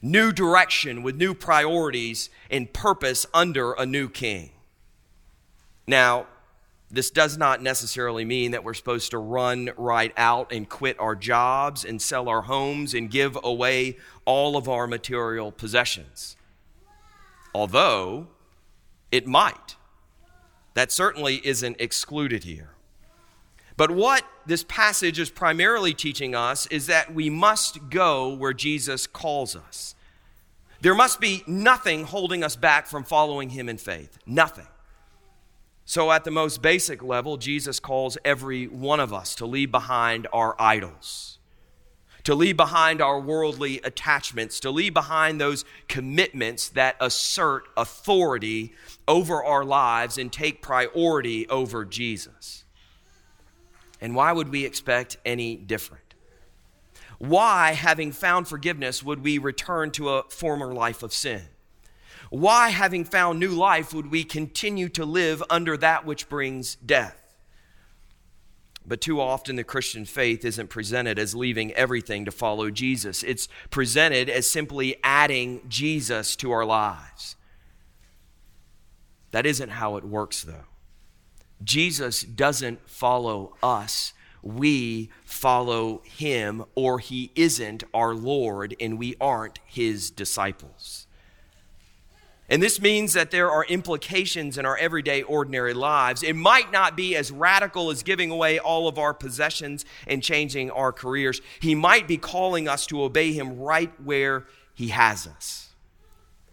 new 0.00 0.32
direction 0.32 1.02
with 1.02 1.16
new 1.16 1.34
priorities 1.34 2.30
and 2.50 2.72
purpose 2.72 3.26
under 3.34 3.74
a 3.74 3.84
new 3.84 4.08
king. 4.08 4.52
Now, 5.86 6.28
This 6.90 7.10
does 7.10 7.36
not 7.36 7.62
necessarily 7.62 8.24
mean 8.24 8.52
that 8.52 8.64
we're 8.64 8.74
supposed 8.74 9.10
to 9.10 9.18
run 9.18 9.70
right 9.76 10.12
out 10.16 10.52
and 10.52 10.68
quit 10.68 10.98
our 10.98 11.14
jobs 11.14 11.84
and 11.84 12.00
sell 12.00 12.28
our 12.28 12.42
homes 12.42 12.94
and 12.94 13.10
give 13.10 13.36
away 13.42 13.98
all 14.24 14.56
of 14.56 14.68
our 14.68 14.86
material 14.86 15.52
possessions. 15.52 16.36
Although 17.54 18.28
it 19.10 19.26
might. 19.26 19.76
That 20.74 20.92
certainly 20.92 21.40
isn't 21.44 21.80
excluded 21.80 22.44
here. 22.44 22.70
But 23.76 23.90
what 23.90 24.24
this 24.46 24.64
passage 24.64 25.18
is 25.18 25.30
primarily 25.30 25.94
teaching 25.94 26.34
us 26.34 26.66
is 26.66 26.86
that 26.86 27.14
we 27.14 27.30
must 27.30 27.90
go 27.90 28.34
where 28.34 28.52
Jesus 28.52 29.06
calls 29.06 29.54
us. 29.54 29.94
There 30.80 30.94
must 30.94 31.20
be 31.20 31.42
nothing 31.46 32.04
holding 32.04 32.42
us 32.42 32.56
back 32.56 32.86
from 32.86 33.04
following 33.04 33.50
him 33.50 33.68
in 33.68 33.78
faith. 33.78 34.18
Nothing. 34.26 34.66
So, 35.90 36.12
at 36.12 36.24
the 36.24 36.30
most 36.30 36.60
basic 36.60 37.02
level, 37.02 37.38
Jesus 37.38 37.80
calls 37.80 38.18
every 38.22 38.66
one 38.66 39.00
of 39.00 39.14
us 39.14 39.34
to 39.36 39.46
leave 39.46 39.70
behind 39.70 40.26
our 40.34 40.54
idols, 40.58 41.38
to 42.24 42.34
leave 42.34 42.58
behind 42.58 43.00
our 43.00 43.18
worldly 43.18 43.80
attachments, 43.80 44.60
to 44.60 44.70
leave 44.70 44.92
behind 44.92 45.40
those 45.40 45.64
commitments 45.88 46.68
that 46.68 46.96
assert 47.00 47.68
authority 47.74 48.74
over 49.08 49.42
our 49.42 49.64
lives 49.64 50.18
and 50.18 50.30
take 50.30 50.60
priority 50.60 51.48
over 51.48 51.86
Jesus. 51.86 52.64
And 53.98 54.14
why 54.14 54.32
would 54.32 54.50
we 54.50 54.66
expect 54.66 55.16
any 55.24 55.56
different? 55.56 56.12
Why, 57.16 57.72
having 57.72 58.12
found 58.12 58.46
forgiveness, 58.46 59.02
would 59.02 59.24
we 59.24 59.38
return 59.38 59.90
to 59.92 60.10
a 60.10 60.24
former 60.24 60.74
life 60.74 61.02
of 61.02 61.14
sin? 61.14 61.44
Why, 62.30 62.70
having 62.70 63.04
found 63.04 63.38
new 63.38 63.50
life, 63.50 63.94
would 63.94 64.10
we 64.10 64.24
continue 64.24 64.88
to 64.90 65.04
live 65.04 65.42
under 65.48 65.76
that 65.78 66.04
which 66.04 66.28
brings 66.28 66.74
death? 66.76 67.16
But 68.86 69.00
too 69.02 69.20
often, 69.20 69.56
the 69.56 69.64
Christian 69.64 70.06
faith 70.06 70.44
isn't 70.44 70.68
presented 70.68 71.18
as 71.18 71.34
leaving 71.34 71.72
everything 71.72 72.24
to 72.24 72.30
follow 72.30 72.70
Jesus. 72.70 73.22
It's 73.22 73.48
presented 73.70 74.30
as 74.30 74.48
simply 74.48 74.96
adding 75.04 75.60
Jesus 75.68 76.36
to 76.36 76.50
our 76.52 76.64
lives. 76.64 77.36
That 79.30 79.44
isn't 79.44 79.70
how 79.70 79.96
it 79.96 80.04
works, 80.04 80.42
though. 80.42 80.64
Jesus 81.62 82.22
doesn't 82.22 82.88
follow 82.88 83.56
us, 83.62 84.12
we 84.42 85.10
follow 85.24 86.00
him, 86.04 86.64
or 86.74 86.98
he 86.98 87.32
isn't 87.34 87.84
our 87.92 88.14
Lord, 88.14 88.74
and 88.80 88.98
we 88.98 89.16
aren't 89.20 89.58
his 89.66 90.10
disciples. 90.10 91.07
And 92.48 92.62
this 92.62 92.80
means 92.80 93.12
that 93.12 93.30
there 93.30 93.50
are 93.50 93.64
implications 93.64 94.56
in 94.56 94.64
our 94.64 94.76
everyday, 94.78 95.22
ordinary 95.22 95.74
lives. 95.74 96.22
It 96.22 96.34
might 96.34 96.72
not 96.72 96.96
be 96.96 97.14
as 97.14 97.30
radical 97.30 97.90
as 97.90 98.02
giving 98.02 98.30
away 98.30 98.58
all 98.58 98.88
of 98.88 98.98
our 98.98 99.12
possessions 99.12 99.84
and 100.06 100.22
changing 100.22 100.70
our 100.70 100.92
careers. 100.92 101.42
He 101.60 101.74
might 101.74 102.08
be 102.08 102.16
calling 102.16 102.66
us 102.66 102.86
to 102.86 103.02
obey 103.02 103.32
Him 103.32 103.58
right 103.58 103.92
where 104.02 104.46
He 104.74 104.88
has 104.88 105.26
us. 105.26 105.68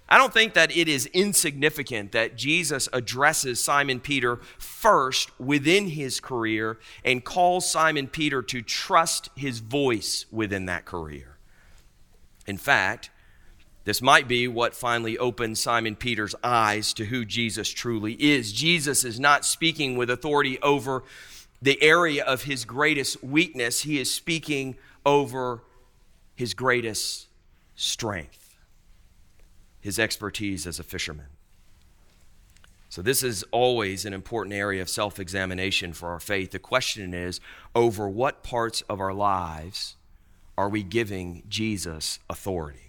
I 0.08 0.18
don't 0.20 0.34
think 0.34 0.54
that 0.54 0.76
it 0.76 0.88
is 0.88 1.08
insignificant 1.08 2.12
that 2.12 2.36
Jesus 2.36 2.88
addresses 2.94 3.60
Simon 3.60 4.00
Peter 4.00 4.38
first 4.60 5.38
within 5.40 5.88
his 5.88 6.20
career 6.20 6.78
and 7.04 7.24
calls 7.24 7.70
Simon 7.70 8.08
Peter 8.08 8.44
to 8.44 8.62
trust 8.62 9.30
his 9.36 9.60
voice 9.60 10.28
within 10.32 10.68
that 10.68 10.86
career. 10.86 11.38
In 12.46 12.58
fact, 12.58 13.10
this 13.86 14.02
might 14.02 14.28
be 14.28 14.48
what 14.48 14.76
finally 14.76 15.18
opened 15.18 15.60
Simon 15.60 15.96
Peter's 15.96 16.36
eyes 16.44 16.92
to 16.94 17.06
who 17.06 17.24
Jesus 17.24 17.70
truly 17.70 18.14
is. 18.14 18.52
Jesus 18.52 19.04
is 19.04 19.20
not 19.20 19.46
speaking 19.46 19.96
with 19.96 20.10
authority 20.10 20.60
over 20.62 21.04
the 21.62 21.82
area 21.82 22.24
of 22.24 22.44
his 22.44 22.66
greatest 22.66 23.24
weakness, 23.24 23.82
he 23.82 24.00
is 24.00 24.12
speaking 24.12 24.76
over 25.06 25.62
his 26.36 26.54
greatest 26.54 27.28
strength, 27.76 28.58
his 29.80 29.98
expertise 30.00 30.68
as 30.68 30.80
a 30.80 30.84
fisherman. 30.84 31.28
So, 32.90 33.02
this 33.02 33.24
is 33.24 33.44
always 33.52 34.06
an 34.06 34.14
important 34.14 34.56
area 34.56 34.82
of 34.82 34.90
self 34.90 35.20
examination 35.20 35.94
for 35.94 36.10
our 36.10 36.20
faith. 36.20 36.52
The 36.52 36.60
question 36.60 37.14
is 37.14 37.40
over 37.74 38.08
what 38.08 38.42
parts 38.42 38.82
of 38.90 39.00
our 39.00 39.14
lives 39.14 39.96
are 40.58 40.70
we 40.70 40.82
giving 40.82 41.44
Jesus 41.50 42.20
authority? 42.30 42.85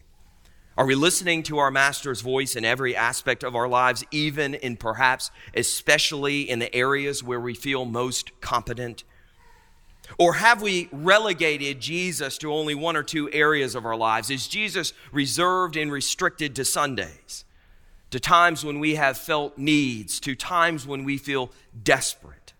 Are 0.78 0.84
we 0.84 0.94
listening 0.94 1.42
to 1.44 1.56
our 1.56 1.70
Master's 1.70 2.20
voice 2.20 2.54
in 2.54 2.62
every 2.62 2.94
aspect 2.94 3.42
of 3.42 3.56
our 3.56 3.66
lives, 3.66 4.04
even 4.10 4.54
in 4.54 4.76
perhaps, 4.76 5.30
especially 5.54 6.42
in 6.42 6.58
the 6.58 6.74
areas 6.74 7.22
where 7.22 7.40
we 7.40 7.54
feel 7.54 7.86
most 7.86 8.38
competent? 8.42 9.02
Or 10.18 10.34
have 10.34 10.60
we 10.60 10.90
relegated 10.92 11.80
Jesus 11.80 12.36
to 12.38 12.52
only 12.52 12.74
one 12.74 12.94
or 12.94 13.02
two 13.02 13.32
areas 13.32 13.74
of 13.74 13.86
our 13.86 13.96
lives? 13.96 14.28
Is 14.28 14.48
Jesus 14.48 14.92
reserved 15.12 15.76
and 15.76 15.90
restricted 15.90 16.54
to 16.56 16.64
Sundays, 16.64 17.46
to 18.10 18.20
times 18.20 18.62
when 18.62 18.78
we 18.78 18.96
have 18.96 19.16
felt 19.16 19.56
needs, 19.56 20.20
to 20.20 20.34
times 20.34 20.86
when 20.86 21.04
we 21.04 21.16
feel 21.16 21.50
desperate? 21.82 22.52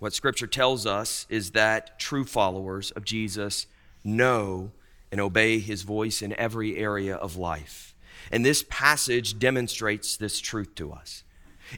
What 0.00 0.14
Scripture 0.14 0.48
tells 0.48 0.84
us 0.84 1.26
is 1.28 1.52
that 1.52 2.00
true 2.00 2.24
followers 2.24 2.90
of 2.90 3.04
Jesus 3.04 3.68
know 4.02 4.72
and 5.10 5.20
obey 5.20 5.58
his 5.58 5.82
voice 5.82 6.22
in 6.22 6.32
every 6.34 6.76
area 6.76 7.16
of 7.16 7.36
life. 7.36 7.94
And 8.30 8.44
this 8.44 8.64
passage 8.68 9.38
demonstrates 9.38 10.16
this 10.16 10.40
truth 10.40 10.74
to 10.76 10.92
us. 10.92 11.24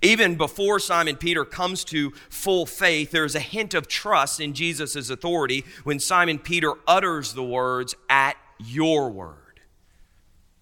Even 0.03 0.37
before 0.37 0.79
Simon 0.79 1.17
Peter 1.17 1.45
comes 1.45 1.85
to 1.85 2.13
full 2.29 2.65
faith, 2.67 3.11
there 3.11 3.25
is 3.25 3.35
a 3.35 3.41
hint 3.41 3.75
of 3.75 3.89
trust 3.89 4.41
in 4.41 4.55
Jesus' 4.55 5.11
authority 5.11 5.65
when 5.85 5.99
Simon 5.99 6.39
Peter 6.39 6.75
utters 6.87 7.35
the 7.35 7.43
words, 7.43 7.95
at 8.09 8.37
your 8.59 9.11
word. 9.11 9.37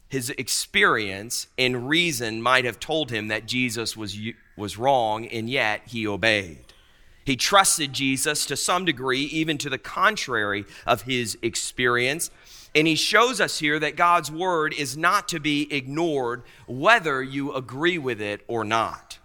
His 0.09 0.31
experience 0.31 1.49
and 1.59 1.89
reason 1.89 2.41
might 2.41 2.65
have 2.65 2.81
told 2.81 3.11
him 3.11 3.29
that 3.29 3.47
Jesus 3.47 3.97
was, 3.97 4.19
was 4.57 4.79
wrong, 4.79 5.27
and 5.27 5.51
yet 5.51 5.83
he 5.87 6.07
obeyed. 6.07 6.65
He 7.27 7.37
trusted 7.37 7.93
Jesus 7.93 8.47
to 8.47 8.57
some 8.57 8.87
degree, 8.87 9.25
even 9.25 9.59
to 9.59 9.69
the 9.69 9.77
contrary 9.77 10.65
of 10.87 11.03
his 11.03 11.37
experience. 11.43 12.31
And 12.79 12.87
he 12.87 12.95
shows 12.95 13.41
us 13.41 13.59
here 13.59 13.81
that 13.81 13.97
God's 13.97 14.31
word 14.31 14.73
is 14.73 14.97
not 14.97 15.27
to 15.31 15.41
be 15.41 15.67
ignored, 15.69 16.45
whether 16.69 17.21
you 17.21 17.53
agree 17.53 17.99
with 17.99 18.21
it 18.21 18.45
or 18.47 18.62
not. 18.62 19.19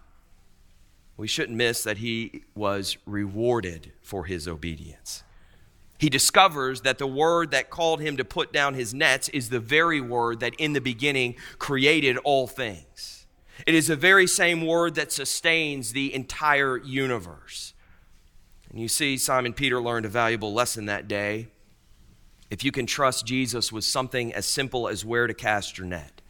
We 1.18 1.28
shouldn't 1.28 1.56
miss 1.56 1.84
that 1.84 2.00
he 2.00 2.46
was 2.56 2.98
rewarded 3.06 3.92
for 4.02 4.26
his 4.26 4.48
obedience. 4.48 5.22
He 6.00 6.10
discovers 6.10 6.82
that 6.82 6.98
the 6.98 7.06
word 7.06 7.52
that 7.52 7.70
called 7.70 8.02
him 8.02 8.18
to 8.18 8.26
put 8.26 8.52
down 8.52 8.74
his 8.74 8.92
nets 8.92 9.30
is 9.30 9.50
the 9.50 9.60
very 9.60 10.02
word 10.02 10.40
that 10.40 10.56
in 10.56 10.74
the 10.74 10.82
beginning 10.82 11.36
created 11.60 12.18
all 12.24 12.48
things. 12.48 13.28
It 13.68 13.76
is 13.76 13.86
the 13.86 13.96
very 13.96 14.26
same 14.26 14.66
word 14.66 14.96
that 14.96 15.12
sustains 15.12 15.94
the 15.94 16.12
entire 16.16 16.80
universe. 16.80 17.76
And 18.72 18.82
you 18.82 18.88
see, 18.88 19.16
Simon 19.16 19.54
Peter 19.54 19.80
learned 19.80 20.08
a 20.08 20.10
valuable 20.10 20.56
lesson 20.56 20.88
that 20.88 21.08
day 21.08 21.50
if 22.54 22.64
you 22.64 22.72
can 22.72 22.86
trust 22.86 23.26
Jesus 23.26 23.72
with 23.72 23.84
something 23.84 24.32
as 24.32 24.46
simple 24.46 24.88
as 24.88 25.04
where 25.04 25.26
to 25.26 25.34
cast 25.34 25.80
your 25.80 25.88
net, 25.88 26.22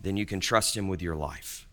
then 0.00 0.16
you 0.16 0.24
can 0.24 0.40
trust 0.40 0.74
him 0.74 0.88
with 0.88 1.02
your 1.02 1.14
life. 1.14 1.68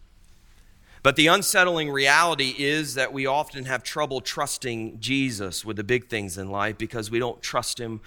But 1.04 1.16
the 1.16 1.28
unsettling 1.28 1.90
reality 1.90 2.54
is 2.58 2.96
that 2.96 3.14
we 3.14 3.26
often 3.26 3.64
have 3.64 3.82
trouble 3.82 4.20
trusting 4.20 5.00
Jesus 5.00 5.64
with 5.64 5.78
the 5.78 5.86
big 5.86 6.10
things 6.10 6.38
in 6.38 6.52
life 6.52 6.78
because 6.78 7.10
we 7.10 7.18
don't 7.18 7.42
trust 7.42 7.80
him 7.80 8.02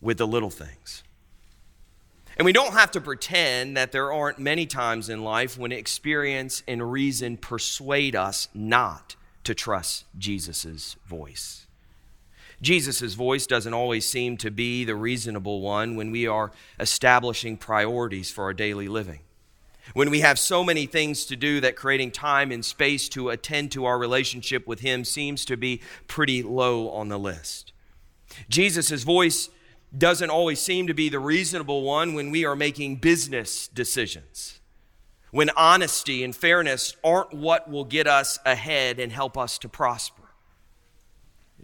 with 0.00 0.16
the 0.16 0.26
little 0.26 0.48
things. 0.48 1.02
And 2.38 2.46
we 2.46 2.54
don't 2.54 2.72
have 2.72 2.90
to 2.92 3.00
pretend 3.02 3.76
that 3.76 3.92
there 3.92 4.10
aren't 4.10 4.38
many 4.38 4.64
times 4.64 5.10
in 5.10 5.22
life 5.22 5.58
when 5.58 5.70
experience 5.70 6.62
and 6.66 6.90
reason 6.90 7.36
persuade 7.36 8.16
us 8.16 8.48
not 8.54 9.16
to 9.44 9.54
trust 9.54 10.06
Jesus' 10.16 10.96
voice. 11.04 11.67
Jesus' 12.60 13.14
voice 13.14 13.46
doesn't 13.46 13.74
always 13.74 14.08
seem 14.08 14.36
to 14.38 14.50
be 14.50 14.84
the 14.84 14.96
reasonable 14.96 15.60
one 15.60 15.94
when 15.94 16.10
we 16.10 16.26
are 16.26 16.50
establishing 16.80 17.56
priorities 17.56 18.30
for 18.30 18.44
our 18.44 18.54
daily 18.54 18.88
living. 18.88 19.20
When 19.94 20.10
we 20.10 20.20
have 20.20 20.38
so 20.38 20.62
many 20.62 20.86
things 20.86 21.24
to 21.26 21.36
do 21.36 21.60
that 21.60 21.76
creating 21.76 22.10
time 22.10 22.50
and 22.50 22.64
space 22.64 23.08
to 23.10 23.30
attend 23.30 23.72
to 23.72 23.84
our 23.84 23.98
relationship 23.98 24.66
with 24.66 24.80
Him 24.80 25.04
seems 25.04 25.44
to 25.46 25.56
be 25.56 25.80
pretty 26.06 26.42
low 26.42 26.90
on 26.90 27.08
the 27.08 27.18
list. 27.18 27.72
Jesus' 28.48 29.02
voice 29.02 29.48
doesn't 29.96 30.30
always 30.30 30.60
seem 30.60 30.86
to 30.86 30.94
be 30.94 31.08
the 31.08 31.18
reasonable 31.18 31.82
one 31.82 32.12
when 32.12 32.30
we 32.30 32.44
are 32.44 32.56
making 32.56 32.96
business 32.96 33.68
decisions. 33.68 34.60
When 35.30 35.50
honesty 35.56 36.24
and 36.24 36.36
fairness 36.36 36.96
aren't 37.02 37.32
what 37.32 37.70
will 37.70 37.84
get 37.84 38.06
us 38.06 38.38
ahead 38.44 38.98
and 38.98 39.12
help 39.12 39.38
us 39.38 39.58
to 39.58 39.68
prosper. 39.68 40.27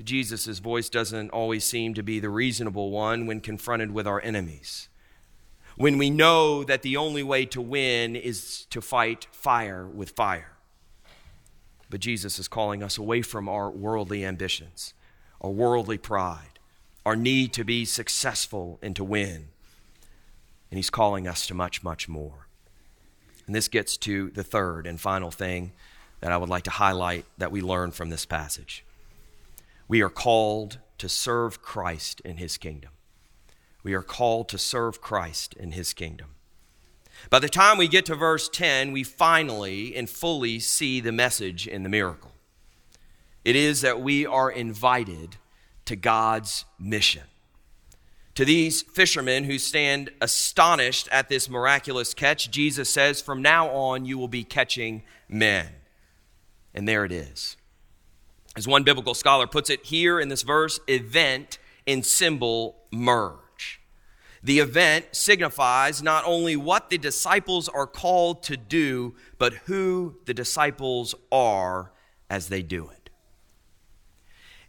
Jesus' 0.03 0.59
voice 0.59 0.89
doesn't 0.89 1.31
always 1.31 1.65
seem 1.65 1.95
to 1.95 2.03
be 2.03 2.19
the 2.19 2.29
reasonable 2.29 2.91
one 2.91 3.27
when 3.27 3.41
confronted 3.41 3.93
with 3.93 4.07
our 4.07 4.21
enemies. 4.23 4.89
When 5.77 5.99
we 5.99 6.11
know 6.11 6.65
that 6.65 6.83
the 6.83 6.97
only 6.97 7.23
way 7.23 7.47
to 7.47 7.61
win 7.61 8.17
is 8.17 8.67
to 8.71 8.81
fight 8.81 9.27
fire 9.33 9.87
with 9.87 10.11
fire. 10.11 10.53
But 11.91 12.01
Jesus 12.01 12.39
is 12.39 12.49
calling 12.49 12.83
us 12.83 12.99
away 12.99 13.23
from 13.23 13.49
our 13.49 13.71
worldly 13.71 14.25
ambitions, 14.25 14.95
our 15.41 15.51
worldly 15.51 15.99
pride, 15.99 16.59
our 17.07 17.17
need 17.17 17.53
to 17.53 17.65
be 17.65 17.85
successful 17.85 18.79
and 18.83 18.97
to 18.97 19.05
win. 19.05 19.49
And 20.71 20.79
He's 20.79 20.91
calling 20.91 21.29
us 21.29 21.47
to 21.47 21.55
much, 21.55 21.83
much 21.83 22.09
more. 22.09 22.49
And 23.47 23.55
this 23.55 23.69
gets 23.69 23.97
to 23.99 24.31
the 24.31 24.45
third 24.45 24.87
and 24.87 25.01
final 25.01 25.31
thing 25.31 25.73
that 26.21 26.33
I 26.33 26.37
would 26.37 26.49
like 26.49 26.65
to 26.65 26.71
highlight 26.71 27.27
that 27.37 27.53
we 27.53 27.61
learn 27.61 27.91
from 27.91 28.11
this 28.11 28.25
passage. 28.25 28.84
We 29.89 30.03
are 30.03 30.11
called 30.11 30.79
to 30.99 31.09
serve 31.09 31.63
Christ 31.63 32.21
in 32.21 32.39
His 32.39 32.57
kingdom. 32.57 32.91
We 33.83 33.95
are 33.95 34.03
called 34.03 34.49
to 34.51 34.59
serve 34.59 35.01
Christ 35.01 35.55
in 35.55 35.73
His 35.73 35.93
kingdom. 35.93 36.29
By 37.31 37.39
the 37.39 37.49
time 37.49 37.79
we 37.79 37.89
get 37.89 38.07
to 38.07 38.15
verse 38.15 38.49
10, 38.49 38.93
we 38.93 39.03
finally 39.03 39.95
and 39.95 40.09
fully 40.09 40.59
see 40.59 41.01
the 41.01 41.13
message 41.13 41.67
in 41.67 41.83
the 41.83 41.89
miracle. 41.89 42.33
It 43.45 43.57
is 43.57 43.83
that 43.83 44.01
we 44.01 44.27
are 44.27 44.51
invited 44.51 45.37
to 45.85 45.97
God's 45.97 46.65
mission. 46.79 47.25
To 48.35 48.45
these 48.45 48.83
fishermen 48.83 49.45
who 49.45 49.59
stand 49.59 50.11
astonished 50.21 51.09
at 51.13 51.29
this 51.29 51.49
miraculous 51.49 52.15
catch, 52.15 52.51
Jesus 52.51 52.91
says, 52.91 53.23
From 53.23 53.43
now 53.43 53.69
on, 53.69 54.07
you 54.07 54.19
will 54.19 54.29
be 54.29 54.43
catching 54.43 55.03
men. 55.29 55.69
And 56.75 56.89
there 56.89 57.05
it 57.05 57.13
is. 57.13 57.57
As 58.57 58.69
one 58.69 58.85
biblical 58.85 59.15
scholar 59.15 59.47
puts 59.47 59.69
it 59.69 59.85
here 59.87 60.21
in 60.21 60.29
this 60.29 60.43
verse, 60.43 60.79
event 60.89 61.59
and 61.87 62.05
symbol 62.07 62.77
merge. 62.93 63.81
The 64.43 64.61
event 64.61 65.07
signifies 65.13 66.03
not 66.03 66.25
only 66.27 66.55
what 66.55 66.91
the 66.91 66.99
disciples 66.99 67.69
are 67.69 67.87
called 67.87 68.43
to 68.45 68.57
do, 68.57 69.15
but 69.39 69.55
who 69.65 70.17
the 70.27 70.35
disciples 70.35 71.15
are 71.33 71.93
as 72.31 72.49
they 72.49 72.63
do 72.63 72.91
it. 72.91 73.11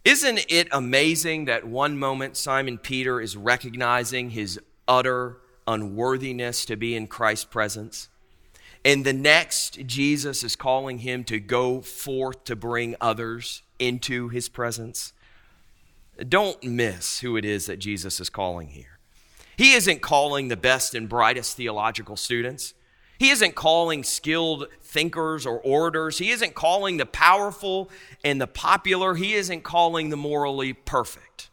Isn't 0.04 0.46
it 0.48 0.68
amazing 0.72 1.44
that 1.44 1.66
one 1.66 1.98
moment 1.98 2.36
Simon 2.36 2.78
Peter 2.78 3.20
is 3.20 3.36
recognizing 3.36 4.30
his 4.30 4.58
utter 4.88 5.38
unworthiness 5.66 6.64
to 6.66 6.76
be 6.76 6.94
in 6.94 7.06
Christ's 7.06 7.44
presence? 7.44 8.08
And 8.84 9.04
the 9.04 9.12
next, 9.12 9.84
Jesus 9.84 10.44
is 10.44 10.56
calling 10.56 10.98
him 10.98 11.24
to 11.24 11.40
go 11.40 11.80
forth 11.80 12.44
to 12.44 12.56
bring 12.56 12.94
others 13.00 13.62
into 13.78 14.28
his 14.28 14.48
presence. 14.48 15.12
Don't 16.28 16.62
miss 16.64 17.20
who 17.20 17.36
it 17.36 17.44
is 17.44 17.66
that 17.66 17.78
Jesus 17.78 18.20
is 18.20 18.30
calling 18.30 18.68
here. 18.68 18.98
He 19.56 19.72
isn't 19.72 20.02
calling 20.02 20.48
the 20.48 20.56
best 20.56 20.94
and 20.94 21.08
brightest 21.08 21.56
theological 21.56 22.16
students. 22.16 22.74
He 23.18 23.30
isn't 23.30 23.54
calling 23.54 24.04
skilled 24.04 24.66
thinkers 24.82 25.46
or 25.46 25.58
orators. 25.60 26.18
He 26.18 26.30
isn't 26.30 26.54
calling 26.54 26.98
the 26.98 27.06
powerful 27.06 27.90
and 28.22 28.40
the 28.40 28.46
popular. 28.46 29.14
He 29.14 29.34
isn't 29.34 29.62
calling 29.62 30.10
the 30.10 30.16
morally 30.16 30.74
perfect. 30.74 31.48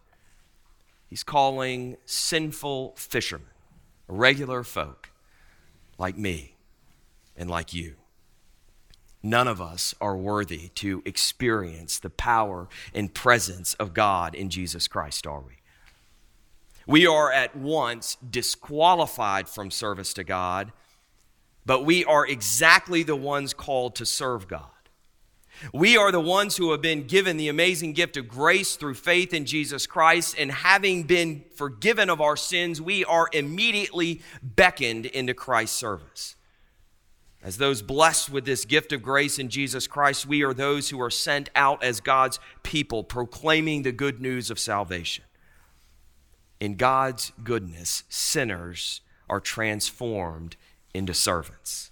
He's 1.10 1.24
calling 1.24 1.98
sinful 2.06 2.96
fishermen, 2.98 3.48
regular 4.08 4.64
folk 4.64 5.12
like 5.98 6.18
me 6.18 6.56
and 7.38 7.50
like 7.50 7.74
you. 7.74 7.96
None 9.24 9.48
of 9.48 9.62
us 9.62 9.96
are 10.02 10.18
worthy 10.18 10.68
to 10.76 11.02
experience 11.06 11.98
the 11.98 12.10
power 12.10 12.68
and 12.94 13.14
presence 13.14 13.74
of 13.76 13.94
God 13.94 14.36
in 14.36 14.50
Jesus 14.50 14.90
Christ, 14.90 15.26
are 15.26 15.40
we? 15.40 15.54
We 16.86 17.08
are 17.08 17.32
at 17.32 17.56
once 17.56 18.18
disqualified 18.30 19.48
from 19.48 19.72
service 19.72 20.14
to 20.16 20.26
God, 20.26 20.74
but 21.66 21.86
we 21.86 22.04
are 22.04 22.28
exactly 22.28 23.04
the 23.04 23.16
ones 23.16 23.54
called 23.54 23.96
to 23.96 24.06
serve 24.06 24.50
God. 24.50 24.68
We 25.72 25.96
are 25.96 26.12
the 26.12 26.20
ones 26.20 26.58
who 26.58 26.72
have 26.72 26.82
been 26.82 27.08
given 27.08 27.38
the 27.38 27.48
amazing 27.48 27.94
gift 27.94 28.18
of 28.18 28.28
grace 28.28 28.76
through 28.76 28.96
faith 28.96 29.34
in 29.34 29.46
Jesus 29.46 29.88
Christ, 29.88 30.36
and 30.38 30.52
having 30.52 31.04
been 31.04 31.46
forgiven 31.56 32.10
of 32.10 32.20
our 32.20 32.36
sins, 32.36 32.82
we 32.82 33.06
are 33.06 33.30
immediately 33.32 34.22
beckoned 34.42 35.06
into 35.06 35.34
Christ's 35.34 35.78
service. 35.78 36.36
As 37.44 37.58
those 37.58 37.82
blessed 37.82 38.30
with 38.30 38.46
this 38.46 38.64
gift 38.64 38.94
of 38.94 39.04
grace 39.04 39.38
in 39.38 39.50
Jesus 39.50 39.86
Christ, 39.86 40.26
we 40.26 40.44
are 40.44 40.54
those 40.54 40.90
who 40.90 41.02
are 41.02 41.12
sent 41.12 41.50
out 41.56 41.84
as 41.84 42.00
God's 42.00 42.40
people, 42.64 43.04
proclaiming 43.04 43.84
the 43.84 43.92
good 43.92 44.22
news 44.22 44.50
of 44.50 44.58
salvation 44.58 45.26
in 46.64 46.76
God's 46.76 47.34
goodness, 47.44 48.04
sinners 48.08 49.02
are 49.28 49.42
transformed 49.42 50.56
into 50.94 51.14
servants. 51.14 51.92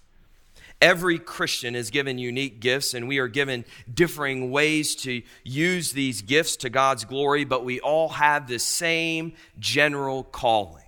Every 0.80 1.18
Christian 1.18 1.76
is 1.76 1.90
given 1.90 2.16
unique 2.16 2.58
gifts, 2.58 2.94
and 2.94 3.06
we 3.06 3.18
are 3.18 3.28
given 3.28 3.66
differing 3.92 4.50
ways 4.50 4.96
to 4.96 5.20
use 5.44 5.92
these 5.92 6.22
gifts 6.22 6.56
to 6.56 6.70
God's 6.70 7.04
glory, 7.04 7.44
but 7.44 7.66
we 7.66 7.80
all 7.80 8.08
have 8.08 8.48
the 8.48 8.58
same 8.58 9.34
general 9.58 10.24
calling 10.24 10.86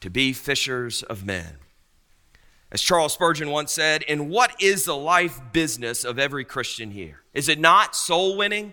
to 0.00 0.10
be 0.10 0.32
fishers 0.32 1.04
of 1.04 1.24
men. 1.24 1.58
As 2.72 2.82
Charles 2.82 3.12
Spurgeon 3.12 3.50
once 3.50 3.72
said, 3.72 4.02
"In 4.02 4.28
what 4.28 4.60
is 4.60 4.84
the 4.84 4.96
life 4.96 5.40
business 5.52 6.04
of 6.04 6.18
every 6.18 6.44
Christian 6.44 6.90
here? 6.90 7.22
Is 7.32 7.48
it 7.48 7.60
not 7.60 7.94
soul 7.94 8.36
winning? 8.36 8.72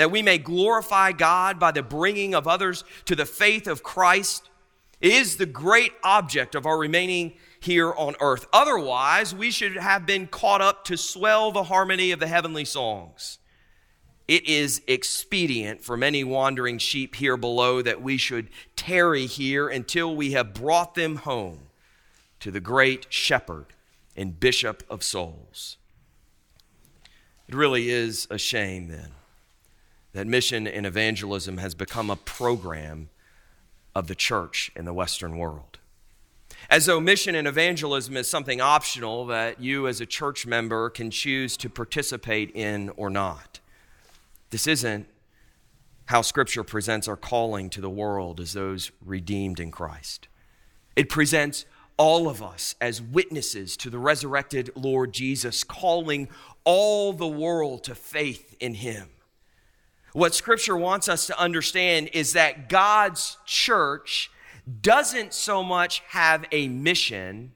that 0.00 0.10
we 0.10 0.22
may 0.22 0.38
glorify 0.38 1.12
God 1.12 1.58
by 1.58 1.72
the 1.72 1.82
bringing 1.82 2.34
of 2.34 2.48
others 2.48 2.84
to 3.04 3.14
the 3.14 3.26
faith 3.26 3.66
of 3.66 3.82
Christ 3.82 4.48
is 5.02 5.36
the 5.36 5.44
great 5.44 5.92
object 6.02 6.54
of 6.54 6.64
our 6.64 6.78
remaining 6.78 7.34
here 7.60 7.92
on 7.92 8.16
earth. 8.18 8.46
Otherwise, 8.50 9.34
we 9.34 9.50
should 9.50 9.76
have 9.76 10.06
been 10.06 10.26
caught 10.26 10.62
up 10.62 10.86
to 10.86 10.96
swell 10.96 11.52
the 11.52 11.64
harmony 11.64 12.12
of 12.12 12.18
the 12.18 12.26
heavenly 12.26 12.64
songs. 12.64 13.38
It 14.26 14.48
is 14.48 14.80
expedient 14.86 15.84
for 15.84 15.98
many 15.98 16.24
wandering 16.24 16.78
sheep 16.78 17.16
here 17.16 17.36
below 17.36 17.82
that 17.82 18.00
we 18.00 18.16
should 18.16 18.48
tarry 18.76 19.26
here 19.26 19.68
until 19.68 20.16
we 20.16 20.32
have 20.32 20.54
brought 20.54 20.94
them 20.94 21.16
home 21.16 21.69
to 22.40 22.50
the 22.50 22.60
great 22.60 23.06
shepherd 23.08 23.66
and 24.16 24.38
bishop 24.40 24.82
of 24.90 25.02
souls. 25.02 25.76
It 27.48 27.54
really 27.54 27.90
is 27.90 28.26
a 28.30 28.38
shame 28.38 28.88
then 28.88 29.12
that 30.12 30.26
mission 30.26 30.66
and 30.66 30.86
evangelism 30.86 31.58
has 31.58 31.74
become 31.74 32.10
a 32.10 32.16
program 32.16 33.10
of 33.94 34.08
the 34.08 34.14
church 34.14 34.70
in 34.74 34.84
the 34.84 34.92
Western 34.92 35.38
world. 35.38 35.78
As 36.68 36.86
though 36.86 37.00
mission 37.00 37.34
and 37.34 37.46
evangelism 37.46 38.16
is 38.16 38.28
something 38.28 38.60
optional 38.60 39.26
that 39.26 39.60
you, 39.60 39.86
as 39.86 40.00
a 40.00 40.06
church 40.06 40.46
member, 40.46 40.90
can 40.90 41.10
choose 41.10 41.56
to 41.58 41.68
participate 41.68 42.50
in 42.54 42.90
or 42.96 43.08
not. 43.08 43.60
This 44.50 44.66
isn't 44.66 45.06
how 46.06 46.22
Scripture 46.22 46.64
presents 46.64 47.06
our 47.06 47.16
calling 47.16 47.70
to 47.70 47.80
the 47.80 47.90
world 47.90 48.40
as 48.40 48.52
those 48.52 48.90
redeemed 49.04 49.60
in 49.60 49.70
Christ. 49.70 50.26
It 50.96 51.08
presents 51.08 51.66
all 52.00 52.30
of 52.30 52.42
us 52.42 52.74
as 52.80 53.02
witnesses 53.02 53.76
to 53.76 53.90
the 53.90 53.98
resurrected 53.98 54.70
Lord 54.74 55.12
Jesus, 55.12 55.62
calling 55.62 56.30
all 56.64 57.12
the 57.12 57.28
world 57.28 57.84
to 57.84 57.94
faith 57.94 58.56
in 58.58 58.72
Him. 58.72 59.10
What 60.14 60.34
Scripture 60.34 60.78
wants 60.78 61.10
us 61.10 61.26
to 61.26 61.38
understand 61.38 62.08
is 62.14 62.32
that 62.32 62.70
God's 62.70 63.36
church 63.44 64.30
doesn't 64.80 65.34
so 65.34 65.62
much 65.62 66.02
have 66.08 66.46
a 66.50 66.68
mission 66.68 67.52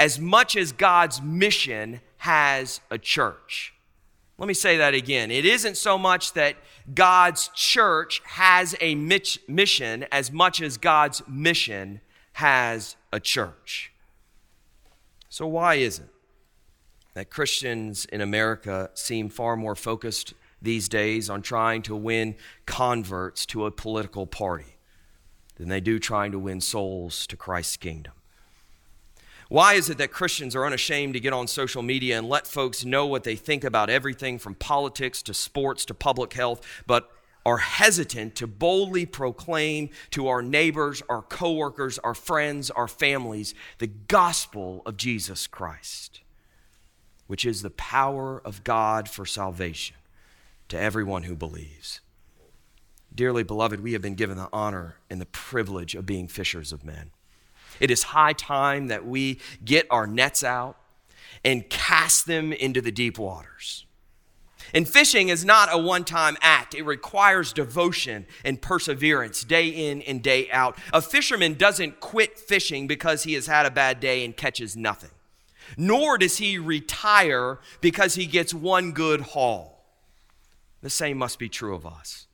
as 0.00 0.18
much 0.18 0.56
as 0.56 0.72
God's 0.72 1.22
mission 1.22 2.00
has 2.16 2.80
a 2.90 2.98
church. 2.98 3.72
Let 4.36 4.48
me 4.48 4.54
say 4.54 4.78
that 4.78 4.94
again. 4.94 5.30
It 5.30 5.44
isn't 5.44 5.76
so 5.76 5.96
much 5.96 6.32
that 6.32 6.56
God's 6.92 7.50
church 7.54 8.20
has 8.24 8.74
a 8.80 8.96
mission 8.96 10.06
as 10.10 10.32
much 10.32 10.60
as 10.60 10.76
God's 10.76 11.22
mission 11.28 12.00
has 12.36 12.96
a 13.14 13.18
church. 13.18 13.92
So, 15.30 15.46
why 15.46 15.76
is 15.76 16.00
it 16.00 16.08
that 17.14 17.30
Christians 17.30 18.04
in 18.04 18.20
America 18.20 18.90
seem 18.92 19.30
far 19.30 19.56
more 19.56 19.74
focused 19.74 20.34
these 20.60 20.86
days 20.86 21.30
on 21.30 21.40
trying 21.40 21.80
to 21.80 21.96
win 21.96 22.34
converts 22.66 23.46
to 23.46 23.64
a 23.64 23.70
political 23.70 24.26
party 24.26 24.76
than 25.56 25.70
they 25.70 25.80
do 25.80 25.98
trying 25.98 26.30
to 26.32 26.38
win 26.38 26.60
souls 26.60 27.26
to 27.28 27.38
Christ's 27.38 27.78
kingdom. 27.78 28.12
Why 29.48 29.72
is 29.72 29.88
it 29.88 29.96
that 29.96 30.12
Christians 30.12 30.54
are 30.54 30.66
unashamed 30.66 31.14
to 31.14 31.20
get 31.20 31.32
on 31.32 31.46
social 31.46 31.82
media 31.82 32.18
and 32.18 32.28
let 32.28 32.46
folks 32.46 32.84
know 32.84 33.06
what 33.06 33.24
they 33.24 33.36
think 33.36 33.64
about 33.64 33.88
everything 33.88 34.38
from 34.38 34.56
politics 34.56 35.22
to 35.22 35.32
sports 35.32 35.86
to 35.86 35.94
public 35.94 36.34
health, 36.34 36.60
but 36.86 37.10
are 37.46 37.58
hesitant 37.58 38.34
to 38.34 38.44
boldly 38.44 39.06
proclaim 39.06 39.88
to 40.10 40.26
our 40.26 40.42
neighbors, 40.42 41.00
our 41.08 41.22
coworkers, 41.22 41.96
our 42.00 42.12
friends, 42.12 42.70
our 42.70 42.88
families 42.88 43.54
the 43.78 43.86
gospel 43.86 44.82
of 44.84 44.96
Jesus 44.96 45.46
Christ, 45.46 46.22
which 47.28 47.44
is 47.44 47.62
the 47.62 47.70
power 47.70 48.42
of 48.44 48.64
God 48.64 49.08
for 49.08 49.24
salvation 49.24 49.96
to 50.68 50.76
everyone 50.76 51.22
who 51.22 51.36
believes. 51.36 52.00
Dearly 53.14 53.44
beloved, 53.44 53.80
we 53.80 53.92
have 53.92 54.02
been 54.02 54.16
given 54.16 54.36
the 54.36 54.48
honor 54.52 54.96
and 55.08 55.20
the 55.20 55.26
privilege 55.26 55.94
of 55.94 56.04
being 56.04 56.26
fishers 56.26 56.72
of 56.72 56.84
men. 56.84 57.12
It 57.78 57.92
is 57.92 58.02
high 58.02 58.32
time 58.32 58.88
that 58.88 59.06
we 59.06 59.38
get 59.64 59.86
our 59.88 60.08
nets 60.08 60.42
out 60.42 60.78
and 61.44 61.70
cast 61.70 62.26
them 62.26 62.52
into 62.52 62.80
the 62.80 62.90
deep 62.90 63.20
waters. 63.20 63.86
And 64.74 64.88
fishing 64.88 65.28
is 65.28 65.44
not 65.44 65.68
a 65.72 65.78
one 65.78 66.04
time 66.04 66.36
act, 66.40 66.74
it 66.74 66.82
requires 66.82 67.52
devotion 67.52 68.26
and 68.44 68.60
perseverance 68.60 69.44
day 69.44 69.68
in 69.68 70.02
and 70.02 70.22
day 70.22 70.50
out. 70.50 70.78
A 70.92 71.00
fisherman 71.00 71.54
doesn't 71.54 72.00
quit 72.00 72.38
fishing 72.38 72.86
because 72.86 73.24
he 73.24 73.34
has 73.34 73.46
had 73.46 73.66
a 73.66 73.70
bad 73.70 74.00
day 74.00 74.24
and 74.24 74.36
catches 74.36 74.76
nothing, 74.76 75.10
nor 75.76 76.18
does 76.18 76.38
he 76.38 76.58
retire 76.58 77.58
because 77.80 78.14
he 78.14 78.26
gets 78.26 78.52
one 78.52 78.92
good 78.92 79.20
haul. 79.20 79.84
The 80.82 80.90
same 80.90 81.18
must 81.18 81.38
be 81.38 81.48
true 81.48 81.74
of 81.74 81.86
us. 81.86 82.26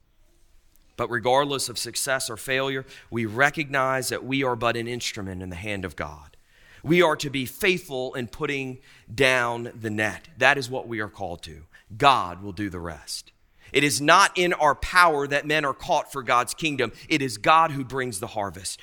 But 0.97 1.11
regardless 1.11 1.69
of 1.69 1.79
success 1.79 2.29
or 2.29 2.37
failure, 2.37 2.85
we 3.11 3.25
recognize 3.27 4.11
that 4.11 4.25
we 4.25 4.45
are 4.45 4.57
but 4.57 4.77
an 4.77 4.87
instrument 4.87 5.43
in 5.43 5.51
the 5.51 5.57
hand 5.57 5.85
of 5.85 5.97
God. 5.97 6.37
We 6.83 7.01
are 7.01 7.17
to 7.17 7.31
be 7.31 7.47
faithful 7.47 8.15
in 8.15 8.27
putting 8.27 8.79
down 9.13 9.73
the 9.75 9.91
net. 9.91 10.29
That 10.39 10.59
is 10.59 10.69
what 10.69 10.89
we 10.89 11.01
are 11.01 11.09
called 11.09 11.43
to. 11.45 11.63
God 11.97 12.43
will 12.43 12.53
do 12.53 12.71
the 12.71 12.81
rest. 12.81 13.33
It 13.73 13.85
is 13.85 14.01
not 14.01 14.37
in 14.37 14.53
our 14.53 14.75
power 14.75 15.27
that 15.27 15.47
men 15.47 15.65
are 15.65 15.75
caught 15.75 16.13
for 16.13 16.23
God's 16.23 16.55
kingdom. 16.55 16.93
It 17.09 17.23
is 17.23 17.39
God 17.39 17.73
who 17.73 17.85
brings 17.85 18.21
the 18.21 18.29
harvest. 18.29 18.79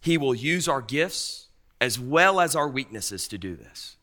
He 0.00 0.18
will 0.18 0.34
use 0.34 0.68
our 0.68 0.82
gifts 0.82 1.48
as 1.80 1.98
well 1.98 2.40
as 2.40 2.54
our 2.54 2.68
weaknesses 2.68 3.26
to 3.28 3.38
do 3.38 3.56
this. 3.56 3.96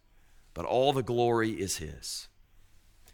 But 0.54 0.66
all 0.66 0.94
the 0.94 1.04
glory 1.04 1.52
is 1.52 1.78
His. 1.78 2.28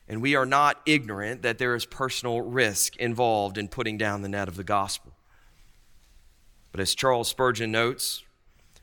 And 0.08 0.22
we 0.22 0.36
are 0.36 0.46
not 0.46 0.82
ignorant 0.86 1.42
that 1.42 1.58
there 1.58 1.76
is 1.76 1.86
personal 1.86 2.42
risk 2.42 2.96
involved 2.96 3.58
in 3.58 3.68
putting 3.68 3.98
down 3.98 4.22
the 4.22 4.30
net 4.30 4.48
of 4.48 4.56
the 4.56 4.64
gospel. 4.64 5.12
But 6.72 6.80
as 6.80 6.96
Charles 6.96 7.28
Spurgeon 7.28 7.72
notes, 7.72 8.24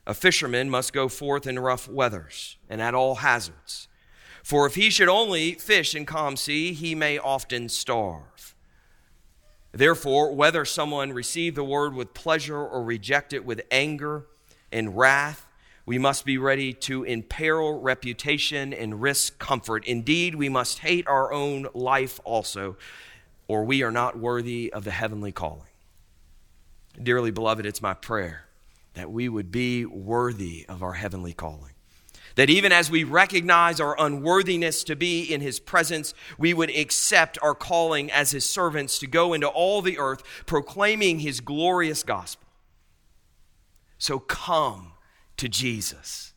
a 0.07 0.13
fisherman 0.13 0.69
must 0.69 0.93
go 0.93 1.09
forth 1.09 1.47
in 1.47 1.59
rough 1.59 1.89
weathers 1.89 2.59
and 2.69 2.83
at 2.83 2.95
all 2.95 3.17
hazards 3.17 3.89
for 4.45 4.67
if 4.67 4.75
he 4.75 4.91
should 4.91 5.09
only 5.09 5.55
fish 5.55 5.95
in 5.95 6.05
calm 6.05 6.37
sea, 6.37 6.75
he 6.75 6.95
may 6.95 7.17
often 7.17 7.67
starve. 7.71 8.55
Therefore, 9.73 10.35
whether 10.35 10.67
someone 10.67 11.15
receive 11.15 11.55
the 11.55 11.65
word 11.65 11.95
with 11.95 12.13
pleasure 12.13 12.59
or 12.59 12.85
reject 12.85 13.33
it 13.33 13.47
with 13.47 13.63
anger 13.71 14.27
and 14.71 14.99
wrath, 14.99 15.47
we 15.87 15.97
must 15.97 16.27
be 16.27 16.37
ready 16.37 16.75
to 16.75 17.05
imperil 17.05 17.81
reputation 17.81 18.75
and 18.75 19.01
risk 19.01 19.39
comfort. 19.39 19.87
Indeed, 19.87 20.35
we 20.35 20.51
must 20.51 20.81
hate 20.81 21.07
our 21.07 21.33
own 21.33 21.67
life 21.73 22.21
also, 22.23 22.77
or 23.49 23.65
we 23.65 23.83
are 23.83 23.91
not 23.91 24.19
worthy 24.19 24.71
of 24.75 24.85
the 24.85 24.91
heavenly 24.91 25.33
calling. 25.33 25.69
Dearly 27.03 27.31
beloved, 27.31 27.65
it's 27.65 27.81
my 27.81 27.95
prayer 27.95 28.45
that 28.93 29.11
we 29.11 29.27
would 29.27 29.51
be 29.51 29.87
worthy 29.87 30.67
of 30.69 30.83
our 30.83 30.93
heavenly 30.93 31.33
calling. 31.33 31.74
That 32.37 32.51
even 32.51 32.73
as 32.73 32.91
we 32.91 33.05
recognize 33.05 33.81
our 33.81 33.99
unworthiness 34.01 34.83
to 34.85 34.97
be 34.97 35.23
in 35.23 35.41
his 35.41 35.61
presence, 35.61 36.15
we 36.37 36.53
would 36.53 36.71
accept 36.71 37.39
our 37.41 37.55
calling 37.55 38.11
as 38.11 38.33
his 38.33 38.45
servants 38.45 38.99
to 38.99 39.07
go 39.07 39.33
into 39.35 39.47
all 39.47 39.83
the 39.83 39.99
earth 39.99 40.23
proclaiming 40.45 41.21
his 41.21 41.41
glorious 41.41 42.03
gospel. 42.03 42.49
So 43.99 44.19
come 44.19 44.93
to 45.37 45.49
Jesus. 45.49 46.33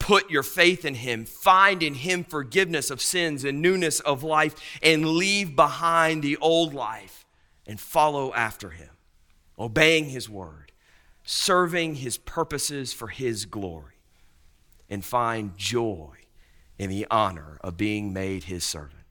Put 0.00 0.30
your 0.30 0.42
faith 0.42 0.84
in 0.84 0.96
him, 0.96 1.24
find 1.24 1.82
in 1.82 1.94
him 1.94 2.24
forgiveness 2.24 2.90
of 2.90 3.00
sins 3.00 3.44
and 3.44 3.62
newness 3.62 4.00
of 4.00 4.24
life, 4.24 4.56
and 4.82 5.10
leave 5.10 5.54
behind 5.54 6.22
the 6.22 6.36
old 6.38 6.74
life 6.74 7.24
and 7.66 7.80
follow 7.80 8.34
after 8.34 8.70
him, 8.70 8.90
obeying 9.56 10.06
his 10.06 10.28
word, 10.28 10.72
serving 11.22 11.94
his 11.94 12.18
purposes 12.18 12.92
for 12.92 13.06
his 13.06 13.46
glory 13.46 13.93
and 14.88 15.04
find 15.04 15.56
joy 15.56 16.10
in 16.78 16.90
the 16.90 17.06
honor 17.10 17.58
of 17.60 17.76
being 17.76 18.12
made 18.12 18.44
his 18.44 18.64
servant. 18.64 19.04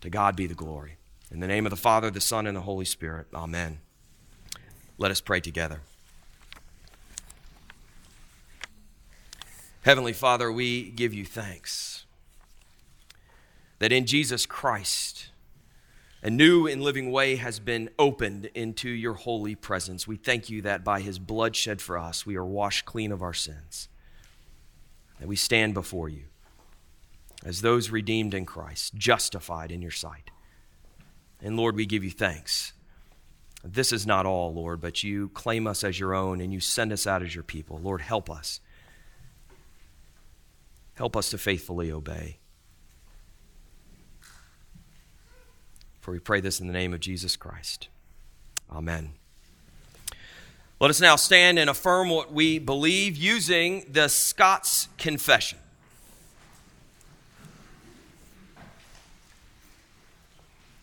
To 0.00 0.10
God 0.10 0.36
be 0.36 0.46
the 0.46 0.54
glory. 0.54 0.96
In 1.30 1.40
the 1.40 1.46
name 1.46 1.66
of 1.66 1.70
the 1.70 1.76
Father, 1.76 2.10
the 2.10 2.20
Son, 2.20 2.46
and 2.46 2.56
the 2.56 2.62
Holy 2.62 2.84
Spirit, 2.84 3.26
amen. 3.34 3.78
Let 4.96 5.10
us 5.10 5.20
pray 5.20 5.40
together. 5.40 5.80
Heavenly 9.82 10.12
Father, 10.12 10.50
we 10.50 10.90
give 10.90 11.14
you 11.14 11.24
thanks 11.24 12.04
that 13.78 13.92
in 13.92 14.06
Jesus 14.06 14.44
Christ, 14.44 15.30
a 16.22 16.30
new 16.30 16.66
and 16.66 16.82
living 16.82 17.12
way 17.12 17.36
has 17.36 17.60
been 17.60 17.90
opened 17.98 18.46
into 18.54 18.88
your 18.88 19.14
holy 19.14 19.54
presence. 19.54 20.06
We 20.06 20.16
thank 20.16 20.50
you 20.50 20.62
that 20.62 20.82
by 20.82 21.00
his 21.00 21.18
blood 21.18 21.54
shed 21.54 21.80
for 21.80 21.96
us, 21.96 22.26
we 22.26 22.36
are 22.36 22.44
washed 22.44 22.84
clean 22.86 23.12
of 23.12 23.22
our 23.22 23.34
sins 23.34 23.88
that 25.18 25.28
we 25.28 25.36
stand 25.36 25.74
before 25.74 26.08
you 26.08 26.24
as 27.44 27.60
those 27.60 27.90
redeemed 27.90 28.34
in 28.34 28.44
Christ, 28.44 28.94
justified 28.94 29.70
in 29.70 29.82
your 29.82 29.90
sight. 29.90 30.30
And 31.40 31.56
Lord, 31.56 31.76
we 31.76 31.86
give 31.86 32.02
you 32.02 32.10
thanks. 32.10 32.72
This 33.64 33.92
is 33.92 34.06
not 34.06 34.26
all, 34.26 34.52
Lord, 34.52 34.80
but 34.80 35.02
you 35.02 35.28
claim 35.30 35.66
us 35.66 35.84
as 35.84 35.98
your 35.98 36.14
own 36.14 36.40
and 36.40 36.52
you 36.52 36.60
send 36.60 36.92
us 36.92 37.06
out 37.06 37.22
as 37.22 37.34
your 37.34 37.44
people. 37.44 37.78
Lord, 37.78 38.00
help 38.00 38.30
us. 38.30 38.60
Help 40.94 41.16
us 41.16 41.30
to 41.30 41.38
faithfully 41.38 41.92
obey. 41.92 42.38
For 46.00 46.12
we 46.12 46.18
pray 46.18 46.40
this 46.40 46.60
in 46.60 46.66
the 46.66 46.72
name 46.72 46.94
of 46.94 47.00
Jesus 47.00 47.36
Christ. 47.36 47.88
Amen. 48.70 49.17
Let 50.80 50.90
us 50.90 51.00
now 51.00 51.16
stand 51.16 51.58
and 51.58 51.68
affirm 51.68 52.08
what 52.08 52.32
we 52.32 52.60
believe 52.60 53.16
using 53.16 53.84
the 53.90 54.06
Scots 54.06 54.88
Confession. 54.96 55.58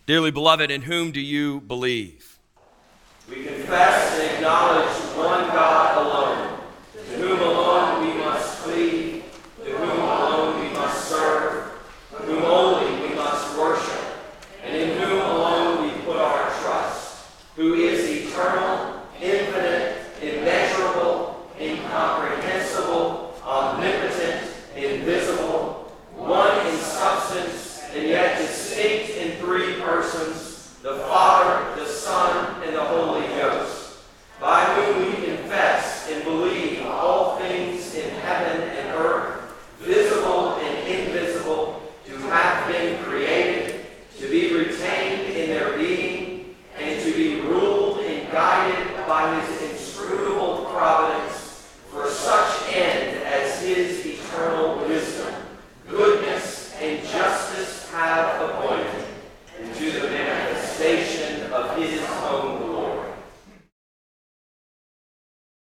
Dearly 0.06 0.32
beloved, 0.32 0.70
in 0.70 0.82
whom 0.82 1.12
do 1.12 1.22
you 1.22 1.62
believe? 1.62 2.38
We 3.30 3.46
confess 3.46 4.20
and 4.20 4.36
acknowledge 4.36 4.94
one 5.16 5.50